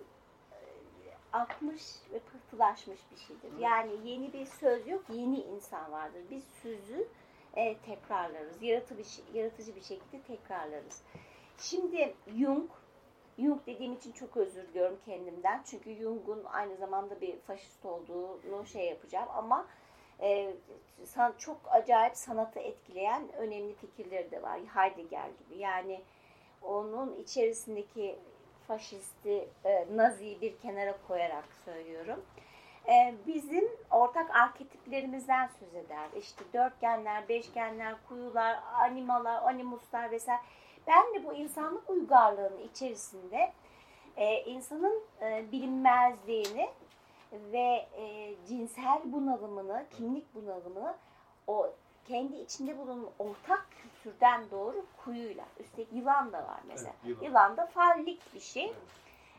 [1.33, 3.59] akmış ve pıhtılaşmış bir şeydir.
[3.61, 6.22] Yani yeni bir söz yok, yeni insan vardır.
[6.31, 7.09] Biz sözü
[7.57, 8.62] e, tekrarlarız.
[8.62, 11.03] Yaratıcı bir, yaratıcı bir şekilde tekrarlarız.
[11.59, 12.70] Şimdi Jung,
[13.39, 15.62] Jung dediğim için çok özür diliyorum kendimden.
[15.64, 19.66] Çünkü Jung'un aynı zamanda bir faşist olduğunu şey yapacağım ama
[20.20, 20.55] e,
[21.05, 24.61] san- çok acayip sanatı etkileyen önemli fikirleri de var.
[24.74, 25.59] Heidegger gibi.
[25.59, 26.01] Yani
[26.62, 28.18] onun içerisindeki
[28.69, 32.25] faşisti, e, naziyi bir kenara koyarak söylüyorum.
[32.89, 36.09] E, bizim ortak arketiplerimizden söz eder.
[36.16, 40.41] İşte dörtgenler, beşgenler, kuyular, animalar, animuslar vesaire.
[40.87, 43.53] Ben de bu insanlık uygarlığının içerisinde
[44.16, 46.69] e, insanın e, bilinmezliğini
[47.33, 50.95] ve e, cinsel bunalımını, kimlik bunalımını
[51.47, 51.73] o
[52.09, 55.44] kendi içinde bulunan ortak kültürden doğru kuyuyla.
[55.61, 56.92] Üstelik yılan da var mesela.
[57.04, 57.24] Evet, yılan.
[57.24, 57.56] yılan.
[57.56, 58.64] da fallik bir şey.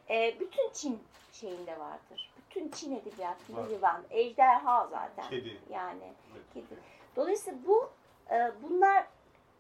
[0.10, 0.36] Evet.
[0.36, 1.00] E, bütün Çin
[1.32, 2.34] şeyinde vardır.
[2.38, 3.68] Bütün Çin edebiyatında Var.
[3.68, 4.04] yılan.
[4.10, 5.30] Ejderha zaten.
[5.30, 5.60] Kedi.
[5.70, 6.44] Yani Evet.
[6.54, 6.80] kedi.
[7.16, 7.90] Dolayısıyla bu
[8.32, 9.08] e, bunlar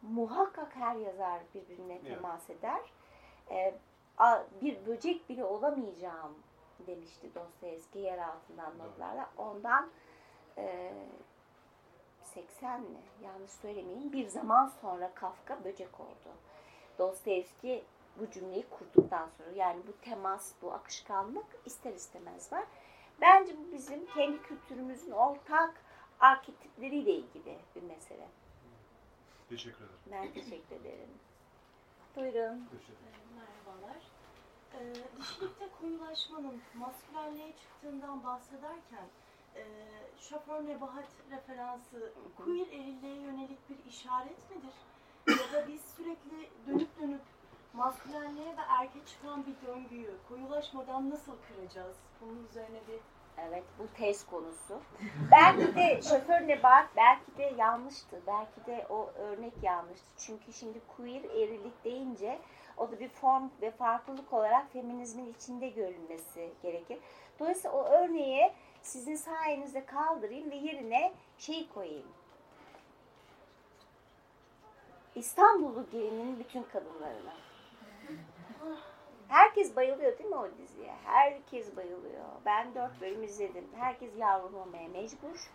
[0.01, 2.03] muhakkak her yazar birbirine Yani.
[2.09, 2.81] temas eder.
[3.51, 3.75] E,
[4.17, 6.35] a- bir böcek bile olamayacağım
[6.87, 8.79] demişti Dostoyevski yer altından Evet.
[8.85, 9.29] notlarla.
[9.37, 9.89] Ondan
[10.57, 10.93] e,
[12.33, 13.01] 80 mi?
[13.23, 14.13] Yanlış söylemeyeyim.
[14.13, 16.35] Bir zaman sonra Kafka böcek oldu.
[16.99, 17.83] Dostoyevski
[18.19, 19.49] bu cümleyi kurduktan sonra.
[19.55, 22.63] Yani bu temas, bu akışkanlık ister istemez var.
[23.21, 25.81] Bence bu bizim kendi kültürümüzün ortak
[26.19, 28.27] arketipleriyle ilgili bir mesele.
[29.49, 29.99] Teşekkür ederim.
[30.11, 31.09] Ben teşekkür ederim.
[32.15, 32.67] Buyurun.
[33.35, 34.01] Merhabalar.
[34.73, 39.05] Ee, dişilikte koyulaşmanın maskülenliğe çıktığından bahsederken
[39.55, 39.63] e,
[40.17, 44.73] şoför nebahat referansı queer erilliğe yönelik bir işaret midir?
[45.27, 47.21] Ya da biz sürekli dönüp dönüp
[47.73, 51.97] maskülenliğe ve erkek çıkan bir döngüyü koyulaşmadan nasıl kıracağız?
[52.21, 52.99] Bunun üzerine bir
[53.47, 54.81] Evet bu tez konusu.
[55.31, 58.21] Belki de şoför nebahat belki de yanlıştı.
[58.27, 60.07] Belki de o örnek yanlıştı.
[60.17, 62.39] Çünkü şimdi queer erilik deyince
[62.77, 66.97] o da bir form ve farklılık olarak feminizmin içinde görülmesi gerekir.
[67.39, 68.51] Dolayısıyla o örneği
[68.81, 72.07] sizin sayenizde kaldırayım ve yerine şey koyayım.
[75.15, 77.33] İstanbullu gelinin bütün kadınlarına.
[79.27, 80.93] Herkes bayılıyor değil mi o diziye?
[81.05, 82.25] Herkes bayılıyor.
[82.45, 83.67] Ben dört bölüm izledim.
[83.75, 85.51] Herkes yavrulamaya mecbur.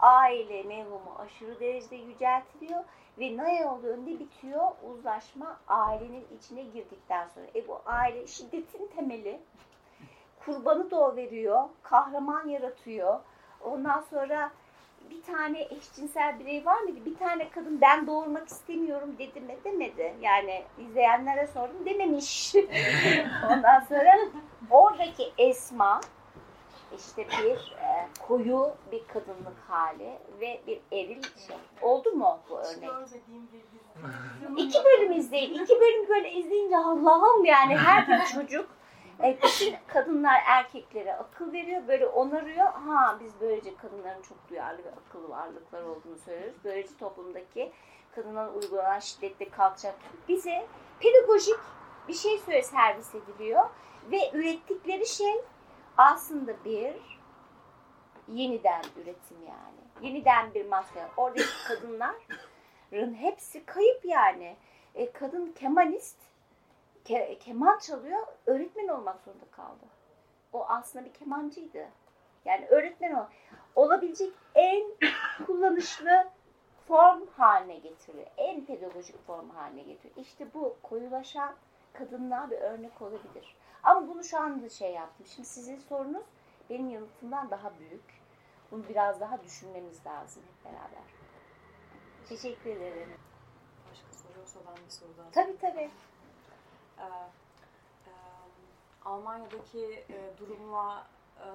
[0.00, 2.84] Aile mevhumu aşırı derecede yüceltiliyor.
[3.18, 3.60] Ve ne
[4.06, 4.70] ne bitiyor?
[4.90, 7.46] Uzlaşma ailenin içine girdikten sonra.
[7.54, 9.40] E bu aile şiddetin temeli.
[10.44, 11.62] Kurbanı o veriyor.
[11.82, 13.20] Kahraman yaratıyor.
[13.64, 14.50] Ondan sonra
[15.10, 17.04] bir tane eşcinsel birey var mıydı?
[17.04, 19.56] Bir tane kadın ben doğurmak istemiyorum dedi mi?
[19.64, 20.14] Demedi.
[20.20, 22.54] Yani izleyenlere sordum dememiş.
[23.50, 24.18] Ondan sonra
[24.70, 26.00] oradaki Esma
[26.98, 31.56] işte bir e, koyu bir kadınlık hali ve bir eril şey.
[31.82, 32.90] Oldu mu bu örnek?
[34.56, 35.54] İki bölüm izleyin.
[35.54, 38.68] İki bölüm böyle izleyince Allah'ım yani her bir çocuk
[39.22, 41.88] e, bütün kadınlar erkeklere akıl veriyor.
[41.88, 42.66] Böyle onarıyor.
[42.66, 46.56] Ha biz böylece kadınların çok duyarlı ve akıllı varlıklar olduğunu söylüyoruz.
[46.64, 47.72] Böylece toplumdaki
[48.14, 49.94] kadınlara uygulanan şiddette kalkacak.
[50.28, 50.66] Bize
[51.00, 51.58] pedagojik
[52.08, 53.64] bir şey söyle servis ediliyor.
[54.10, 55.34] Ve ürettikleri şey
[55.96, 56.94] aslında bir
[58.28, 60.08] yeniden üretim yani.
[60.08, 61.00] Yeniden bir maske.
[61.16, 64.56] Oradaki kadınların hepsi kayıp yani.
[64.94, 66.16] E, kadın kemanist
[67.04, 69.84] ke- keman çalıyor, öğretmen olmak zorunda kaldı.
[70.52, 71.88] O aslında bir kemancıydı.
[72.44, 73.24] Yani öğretmen ol
[73.74, 74.84] olabilecek en
[75.46, 76.28] kullanışlı
[76.88, 78.26] form haline getiriyor.
[78.36, 80.16] En pedagojik form haline getiriyor.
[80.16, 81.54] İşte bu koyulaşan
[81.92, 83.56] kadınlığa bir örnek olabilir.
[83.82, 85.26] Ama bunu şu anda şey yaptım.
[85.26, 86.24] Şimdi sizin sorunuz
[86.70, 88.24] benim yanıtımdan daha büyük.
[88.70, 91.04] Bunu biraz daha düşünmemiz lazım hep beraber.
[92.28, 93.16] Teşekkür ederim.
[93.90, 95.90] Başka soru olsa ben bir soru daha Tabii tabii.
[96.98, 98.12] Ee, e,
[99.04, 101.06] Almanya'daki e, durumla
[101.38, 101.46] e,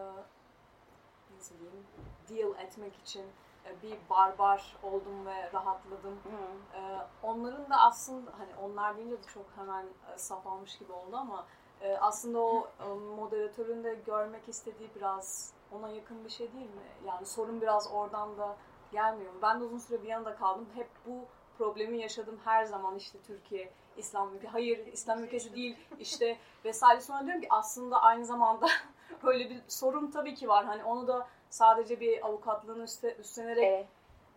[1.35, 1.85] nasıl diyeyim
[2.29, 3.25] deal etmek için
[3.65, 6.13] e, bir barbar oldum ve rahatladım.
[6.13, 6.77] Hı.
[6.77, 11.17] Ee, onların da aslında hani onlar deyince de çok hemen e, saf almış gibi oldu
[11.17, 11.45] ama
[11.81, 17.07] e, aslında o e, moderatörün de görmek istediği biraz ona yakın bir şey değil mi?
[17.07, 18.57] Yani sorun biraz oradan da
[18.91, 19.39] gelmiyor mu?
[19.41, 20.67] Ben de uzun süre Viyana'da kaldım.
[20.75, 21.25] Hep bu
[21.57, 24.47] problemi yaşadım her zaman işte Türkiye, İslam ülkesi.
[24.47, 27.01] Hayır İslam ülkesi değil işte vesaire.
[27.01, 28.67] Sonra diyorum ki aslında aynı zamanda
[29.23, 30.65] böyle bir sorun tabii ki var.
[30.65, 33.87] Hani onu da sadece bir avukatlığını üstte, üstlenerek Evet.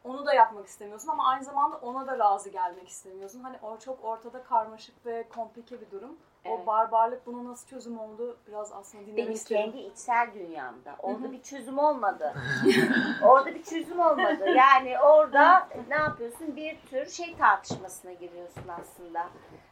[0.04, 3.40] onu da yapmak istemiyorsun ama aynı zamanda ona da razı gelmek istemiyorsun.
[3.40, 6.16] Hani o çok ortada karmaşık ve komplike bir durum.
[6.44, 6.60] Evet.
[6.62, 9.70] O barbarlık buna nasıl çözüm oldu biraz aslında dinlemek Benim istiyorum.
[9.72, 10.96] kendi içsel dünyamda.
[10.98, 12.34] Orada bir çözüm olmadı.
[13.22, 14.48] orada bir çözüm olmadı.
[14.56, 16.56] Yani orada ne yapıyorsun?
[16.56, 19.28] Bir tür şey tartışmasına giriyorsun aslında.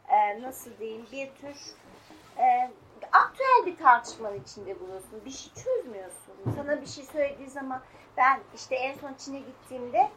[0.09, 1.07] Ee, nasıl diyeyim?
[1.13, 1.57] Bir tür
[2.39, 2.71] e,
[3.13, 5.25] aktüel bir tartışmanın içinde buluyorsun.
[5.25, 6.35] Bir şey çözmüyorsun.
[6.57, 7.81] Sana bir şey söylediği zaman
[8.17, 10.11] ben işte en son Çin'e gittiğimde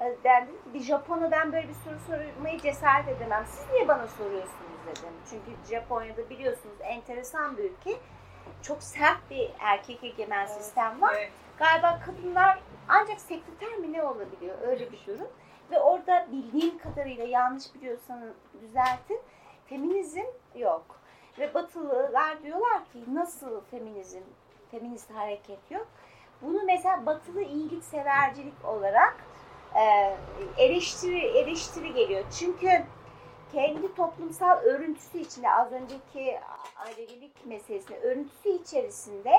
[0.00, 3.44] e, ki, bir Japon'a ben böyle bir soru sormayı cesaret edemem.
[3.46, 5.14] Siz niye bana soruyorsunuz dedim.
[5.30, 7.96] Çünkü Japonya'da biliyorsunuz enteresan bir ülke.
[8.62, 11.14] Çok sert bir erkek egemen sistem var.
[11.18, 11.30] Evet.
[11.58, 15.28] Galiba kadınlar ancak sekreter mi ne olabiliyor öyle bir durum.
[15.70, 19.20] Ve orada bildiğim kadarıyla yanlış biliyorsanız düzeltin.
[19.66, 20.24] Feminizm
[20.54, 21.00] yok.
[21.38, 24.20] Ve Batılılar diyorlar ki nasıl feminizm,
[24.70, 25.86] feminist hareket yok.
[26.42, 29.16] Bunu mesela Batılı iyiliksevercilik olarak
[29.76, 30.16] e,
[30.58, 32.24] eleştiri eleştiri geliyor.
[32.38, 32.70] Çünkü
[33.52, 36.38] kendi toplumsal örüntüsü içinde az önceki
[36.76, 39.30] ailelik meselesinde örüntüsü içerisinde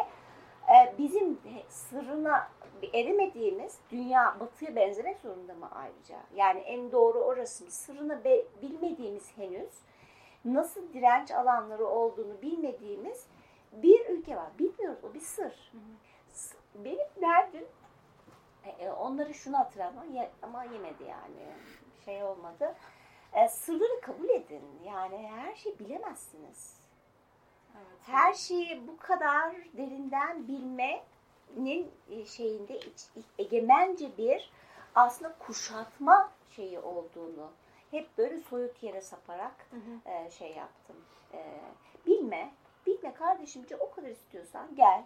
[0.70, 2.48] e, bizim sırrına
[2.94, 6.18] eremediğimiz dünya batıya benzemek zorunda mı ayrıca?
[6.36, 7.72] Yani en doğru orası mı?
[7.72, 9.72] Sırrını be- bilmediğimiz henüz
[10.46, 13.26] nasıl direnç alanları olduğunu bilmediğimiz
[13.72, 14.48] bir ülke var.
[14.60, 15.72] Bilmiyoruz o bir sır.
[16.76, 17.66] Benim derdim
[18.66, 21.54] e, e, onları şunu hatırlatma ya- ama yemedi yani
[22.06, 22.76] şey olmadı.
[23.34, 24.64] E, sırları kabul edin.
[24.86, 26.82] Yani her şeyi bilemezsiniz.
[27.76, 28.00] Evet.
[28.02, 33.10] Her şeyi bu kadar derinden bilmenin e, şeyinde iç-
[33.40, 34.52] egemence bir
[34.96, 37.52] aslında kuşatma şeyi olduğunu
[37.92, 39.68] hep böyle soyut yere saparak
[40.06, 40.96] e, şey yaptım.
[41.34, 41.60] E,
[42.06, 42.52] bilme,
[42.86, 45.04] bilme kardeşimce o kadar istiyorsan gel.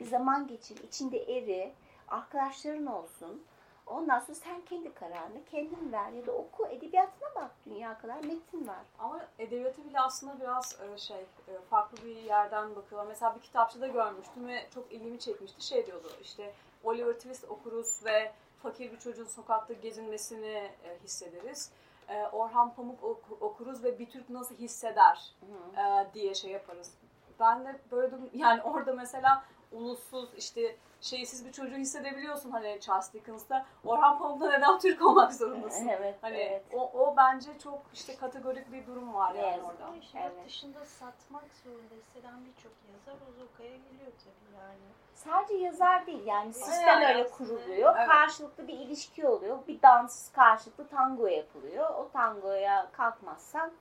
[0.00, 1.72] Bir zaman geçir, içinde eri,
[2.08, 3.42] arkadaşların olsun.
[3.86, 8.68] Ondan sonra sen kendi kararını kendin ver ya da oku edebiyatına bak dünya kadar metin
[8.68, 8.82] var.
[8.98, 13.08] Ama edebiyatı bile aslında biraz e, şey e, farklı bir yerden bakıyorlar.
[13.08, 15.66] Mesela bir kitapçıda görmüştüm ve çok ilgimi çekmişti.
[15.66, 18.32] Şey diyordu işte Oliver Twist okuruz ve
[18.62, 21.72] fakir bir çocuğun sokakta gezinmesini e, hissederiz.
[22.32, 25.34] Orhan Pamuk oku- okuruz ve bir Türk nasıl hisseder
[26.14, 26.94] diye şey yaparız.
[27.40, 33.66] Ben de böyle yani orada mesela ulussuz işte şeysiz bir çocuğu hissedebiliyorsun hani Charles Dickens'ta.
[33.84, 35.88] Orhan Pamuk'ta neden Türk olmak zorundasın?
[35.88, 36.64] Evet, Hani evet.
[36.72, 39.64] o, o bence çok işte kategorik bir durum var yani Evet.
[39.64, 39.84] orada.
[39.84, 40.32] Ama işte Evet.
[40.36, 44.78] yurt dışında satmak zorunda hisseden birçok yazar Ozoka'ya geliyor tabii yani.
[45.14, 47.94] Sadece yazar değil yani sistem Yani öyle kuruluyor.
[47.98, 48.08] Evet.
[48.08, 49.58] Karşılıklı bir ilişki oluyor.
[49.68, 51.90] Bir dans karşılıklı tango yapılıyor.
[51.90, 53.72] O tangoya kalkmazsan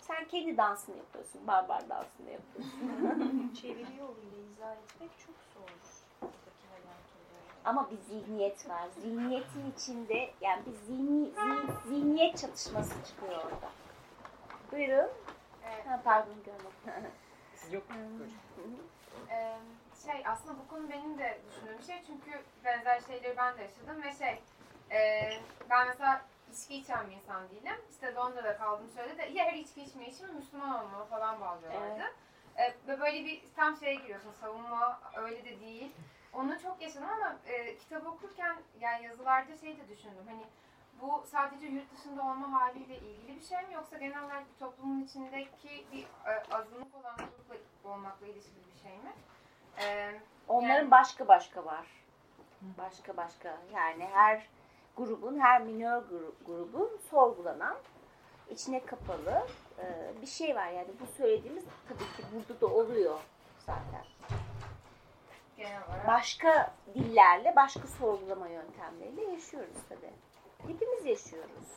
[0.00, 1.46] sen kendi dansını yapıyorsun.
[1.46, 3.52] Barbar dansını yapıyorsun.
[3.62, 4.31] Çeviri yoluyla
[4.62, 5.68] izah etmek çok zor.
[7.64, 8.88] Ama bir zihniyet var.
[9.02, 13.68] Zihniyetin içinde yani bir zihni, zih- zihniyet çatışması çıkıyor orada.
[14.72, 15.10] Buyurun.
[15.66, 15.86] Evet.
[15.86, 16.72] Ha, pardon görmedim.
[17.72, 17.82] Yok.
[19.30, 19.56] Ee,
[20.06, 24.02] şey aslında bu konu benim de düşündüğüm bir şey çünkü benzer şeyleri ben de yaşadım
[24.02, 24.40] ve şey
[24.98, 25.30] e,
[25.70, 27.76] ben mesela içki içen bir insan değilim.
[27.90, 32.04] İşte Londra'da kaldım şöyle de ya her içki içme işimi Müslüman olmalı falan bağlıyorlardı.
[32.56, 35.92] E, ve böyle bir tam şeye giriyorsun savunma öyle de değil.
[36.32, 40.42] Onu çok yaşadım ama e, kitap okurken yani yazılarda şey de düşündüm hani
[41.00, 45.02] bu sadece yurt dışında olma haliyle ilgili bir şey mi yoksa genel olarak bir toplumun
[45.04, 49.12] içindeki bir e, azınlık olan grupla olmakla ilişkili bir şey mi?
[49.82, 50.14] E,
[50.48, 51.86] Onların Yani- başka başka var.
[52.78, 53.56] Başka başka.
[53.74, 54.46] Yani her
[54.96, 57.76] grubun, her minör gru- grubun sorgulanan,
[58.52, 59.46] içine kapalı
[59.78, 60.66] e, bir şey var.
[60.66, 63.18] Yani bu söylediğimiz tabii ki burada da oluyor
[63.58, 64.04] zaten.
[66.06, 70.12] Başka dillerle, başka sorgulama yöntemleriyle yaşıyoruz tabii.
[70.72, 71.68] Hepimiz yaşıyoruz.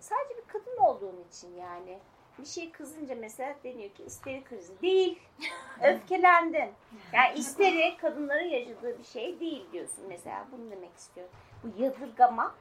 [0.00, 1.98] Sadece bir kadın olduğun için yani.
[2.38, 4.82] Bir şey kızınca mesela deniyor ki isteri krizi.
[4.82, 5.22] Değil.
[5.82, 6.70] Öfkelendin.
[7.12, 10.46] Yani isteri kadınların yaşadığı bir şey değil diyorsun mesela.
[10.52, 11.32] Bunu demek istiyorum.
[11.64, 12.54] Bu yadırgama.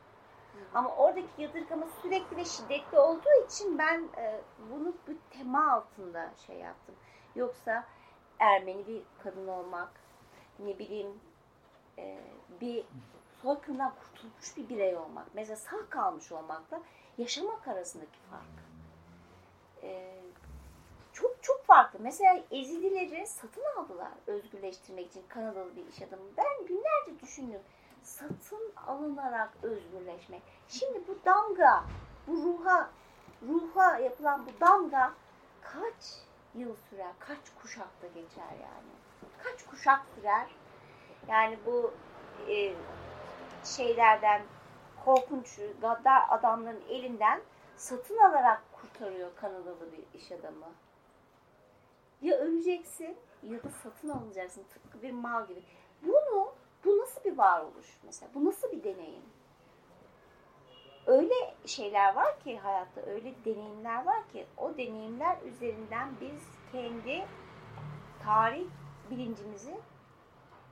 [0.74, 4.42] Ama oradaki yadırgama sürekli ve şiddetli olduğu için ben e,
[4.72, 6.96] bunu bir tema altında şey yaptım.
[7.36, 7.86] Yoksa
[8.40, 9.90] Ermeni bir kadın olmak,
[10.60, 11.20] ne bileyim
[11.98, 12.20] e,
[12.62, 12.86] bir
[13.42, 16.82] soykırımdan kurtulmuş bir birey olmak, mesela sağ kalmış olmakla
[17.18, 18.68] yaşamak arasındaki fark.
[19.84, 20.14] E,
[21.14, 22.00] çok çok farklı.
[22.02, 26.24] Mesela Ezidileri satın aldılar özgürleştirmek için Kanadalı bir iş adamı.
[26.38, 27.62] Ben günlerce düşündüm.
[28.08, 30.42] Satın alınarak özgürleşmek.
[30.68, 31.84] Şimdi bu damga,
[32.28, 32.90] bu ruha,
[33.48, 35.14] ruha yapılan bu damga
[35.62, 36.22] kaç
[36.56, 38.92] yıl sürer, kaç kuşakta geçer yani?
[39.44, 40.48] Kaç kuşak sürer?
[41.28, 41.94] Yani bu
[42.50, 42.74] e,
[43.64, 44.42] şeylerden
[45.06, 47.42] korkunç gaddar adamların elinden
[47.76, 50.66] satın alarak kurtarıyor Kanadalı bir iş adamı.
[52.22, 55.64] Ya öleceksin ya da satın alınacaksın tıpkı bir mal gibi.
[56.02, 56.54] Bunu,
[56.86, 58.32] bu nasıl bir varoluş mesela?
[58.36, 59.24] Bu nasıl bir deneyim?
[61.06, 67.26] Öyle şeyler var ki hayatta, öyle deneyimler var ki o deneyimler üzerinden biz kendi
[68.24, 68.68] tarih
[69.12, 69.78] bilincimizi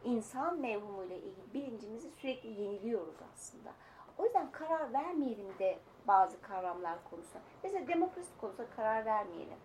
[0.04, 3.72] insan mevhumuyla ilgili bilincimizi sürekli yeniliyoruz aslında.
[4.18, 7.44] O yüzden karar vermeyelim de bazı kavramlar konusunda.
[7.64, 9.58] Mesela demokrasi konusunda karar vermeyelim.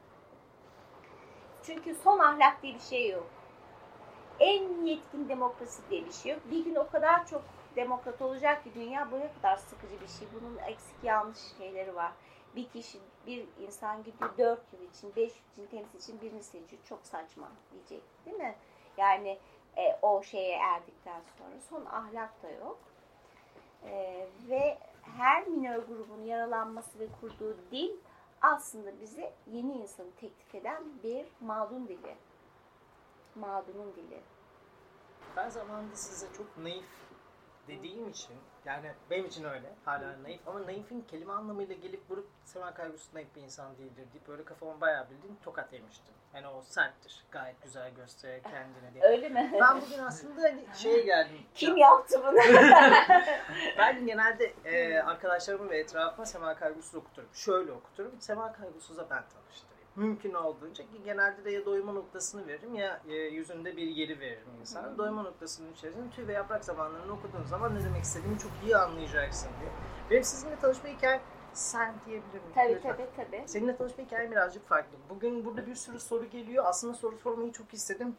[1.63, 3.31] Çünkü son ahlak diye bir şey yok.
[4.41, 6.41] En yetkin demokrasi diye bir şey yok.
[6.51, 7.43] Bir gün o kadar çok
[7.77, 10.29] demokrat olacak ki dünya bu ne kadar sıkıcı bir şey.
[10.41, 12.13] Bunun eksik yanlış şeyleri var.
[12.57, 16.83] Bir kişi, bir insan gidiyor 4 yıl için, 5 yıl için temsil için birini seçiyor.
[16.85, 18.55] Çok saçma diyecek değil mi?
[18.97, 19.39] Yani
[19.77, 22.79] e, o şeye erdikten sonra son ahlak da yok.
[23.85, 24.79] E, ve
[25.17, 27.91] her minör grubun yaralanması ve kurduğu dil
[28.43, 32.15] aslında bize yeni insanı teklif eden bir mağdun dili.
[33.35, 34.21] Mağdunun dili.
[35.37, 36.85] Ben zamanında size çok naif
[37.69, 42.75] dediğim için yani benim için öyle hala naif ama naifin kelime anlamıyla gelip vurup Sema
[42.75, 46.15] Kaygusu naif bir insan değildir deyip böyle kafama bayağı bildiğin tokat yemiştim.
[46.35, 47.25] Yani o serttir.
[47.31, 49.05] Gayet güzel gösterir kendini diye.
[49.05, 49.59] Öyle mi?
[49.61, 51.39] Ben bugün aslında hani şeye geldim.
[51.55, 52.37] Kim yaptı bunu?
[53.79, 57.29] ben genelde e, arkadaşlarımı ve etrafıma Sema Kaygusuz okuturum.
[57.33, 58.21] Şöyle okuturum.
[58.21, 59.80] Sema Kaygusuz'a ben tanıştırayım.
[60.01, 64.49] Mümkün olduğunca ki genelde de ya doyma noktasını veririm ya e, yüzünde bir yeri veririm
[64.61, 64.99] insana.
[64.99, 69.49] Doyma noktasının içerisinde tüy ve yaprak zamanlarını okuduğun zaman ne demek istediğimi çok iyi anlayacaksın
[69.61, 69.71] diye.
[70.11, 71.21] Benim sizinle tanışma hikayem
[71.53, 72.53] sen diyebilir miyim?
[72.55, 72.93] tabii Lütfen.
[72.97, 73.43] tabii tabii.
[73.47, 74.99] Seninle tanışma hikayem birazcık farklı.
[75.11, 76.65] Bugün burada bir sürü soru geliyor.
[76.67, 78.17] Aslında soru sormayı çok istedim.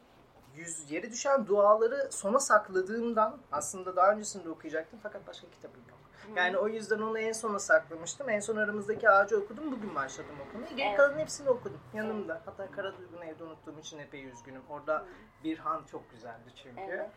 [0.56, 6.01] Yüz, yere düşen duaları sona sakladığımdan aslında daha öncesinde okuyacaktım fakat başka kitabım yok.
[6.36, 8.30] Yani o yüzden onu en sona saklamıştım.
[8.30, 9.72] En son aramızdaki ağacı okudum.
[9.72, 10.70] Bugün başladım okumaya.
[10.72, 10.98] Geri Evet.
[10.98, 12.42] kalan hepsini okudum yanımda.
[12.46, 14.62] Hatta Kara Duygu'nu evde unuttuğum için epey üzgünüm.
[14.70, 15.06] Orada
[15.44, 16.82] bir han çok güzeldi çünkü.
[16.82, 17.10] Evet.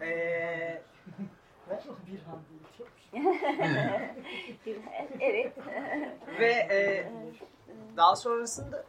[0.00, 0.82] Ee,
[3.12, 4.14] ne?
[5.20, 5.52] evet.
[6.40, 7.08] Ve e,
[7.96, 8.84] daha sonrasında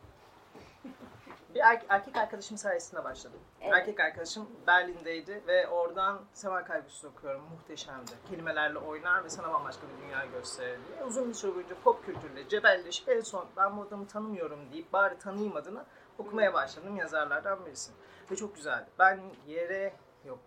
[1.57, 3.39] bir er- erkek arkadaşım sayesinde başladım.
[3.61, 3.73] Evet.
[3.73, 7.41] Erkek arkadaşım Berlin'deydi ve oradan Sema Kaygısı okuyorum.
[7.51, 8.11] Muhteşemdi.
[8.29, 11.03] Kelimelerle oynar ve sana bambaşka bir dünya gösterir diye.
[11.05, 15.17] Uzun bir süre boyunca pop kültürle cebelleşip en son ben bu adamı tanımıyorum deyip bari
[15.17, 15.85] tanıyayım adına
[16.17, 17.91] okumaya başladım yazarlardan birisi.
[18.31, 18.89] Ve çok güzeldi.
[18.99, 19.93] Ben yere
[20.25, 20.39] yok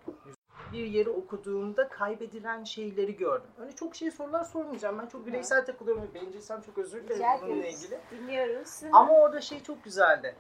[0.73, 3.51] bir yeri okuduğumda kaybedilen şeyleri gördüm.
[3.61, 4.99] Öyle çok şey sorular sormayacağım.
[4.99, 8.01] Ben çok bireysel takılıyorum ve bencilsem çok özür dilerim bununla ilgili.
[8.11, 8.81] Dinliyoruz.
[8.93, 10.37] Ama orada şey çok güzeldi.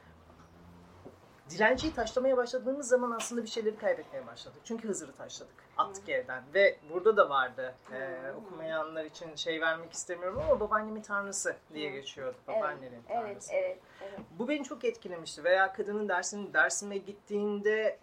[1.50, 4.60] Dilenciyi taşlamaya başladığımız zaman aslında bir şeyleri kaybetmeye başladık.
[4.64, 5.54] Çünkü Hızır'ı taşladık.
[5.78, 6.42] Attık evden.
[6.54, 7.74] Ve burada da vardı.
[7.92, 12.36] Ee, okumayanlar için şey vermek istemiyorum ama babaannemin tanrısı diye geçiyordu.
[12.48, 13.52] Babaannenin Evet, tanrısı.
[13.52, 14.20] evet, evet.
[14.38, 15.44] Bu beni çok etkilemişti.
[15.44, 17.98] Veya kadının dersinin dersime gittiğinde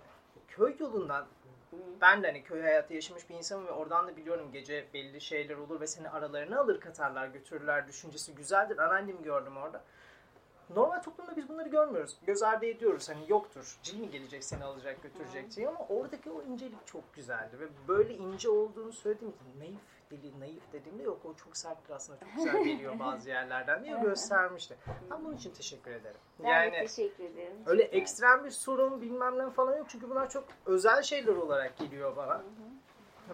[0.47, 1.25] köy yolundan
[2.01, 5.55] ben de hani köy hayatı yaşamış bir insanım ve oradan da biliyorum gece belli şeyler
[5.55, 8.77] olur ve seni aralarına alır katarlar götürürler düşüncesi güzeldir.
[8.77, 9.83] Anneannemi gördüm orada.
[10.75, 12.17] Normal toplumda biz bunları görmüyoruz.
[12.27, 13.09] Göz ardı ediyoruz.
[13.09, 13.79] Hani yoktur.
[13.83, 17.59] Cin mi gelecek seni alacak götürecek diye ama oradaki o incelik çok güzeldi.
[17.59, 19.79] Ve böyle ince olduğunu söylediğim için naif
[20.11, 24.77] dili naif dediğimde yok o çok serttir aslında çok güzel geliyor bazı yerlerden diye göstermişti.
[25.11, 26.17] Ben bunun için teşekkür ederim.
[26.43, 27.57] Ben de teşekkür ederim.
[27.65, 32.15] Öyle ekstrem bir sorun bilmem ne falan yok çünkü bunlar çok özel şeyler olarak geliyor
[32.15, 32.43] bana.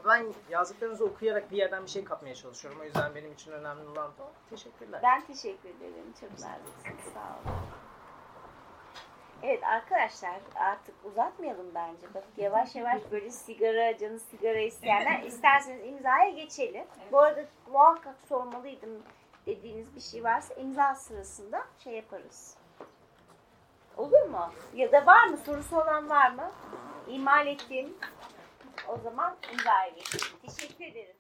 [0.06, 2.80] Ben yazdıklarınızı okuyarak bir yerden bir şey kapmaya çalışıyorum.
[2.82, 4.32] O yüzden benim için önemli olan da o.
[4.50, 5.00] Teşekkürler.
[5.04, 6.14] Ben teşekkür ederim.
[6.20, 7.14] Çok naziksiniz.
[7.14, 7.58] Sağ olun.
[9.44, 12.14] Evet arkadaşlar artık uzatmayalım bence.
[12.14, 16.86] Bak yavaş yavaş böyle sigara, canı sigara isteyenler isterseniz imzaya geçelim.
[17.12, 18.90] Bu arada muhakkak sormalıydım
[19.46, 22.58] dediğiniz bir şey varsa imza sırasında şey yaparız.
[23.98, 24.50] Olur mu?
[24.74, 25.38] Ya da var mı?
[25.38, 26.52] Sorusu olan var mı?
[27.08, 27.94] İmal ettim.
[28.88, 30.28] O zaman imzaya geçelim.
[30.48, 31.16] Teşekkür ederim.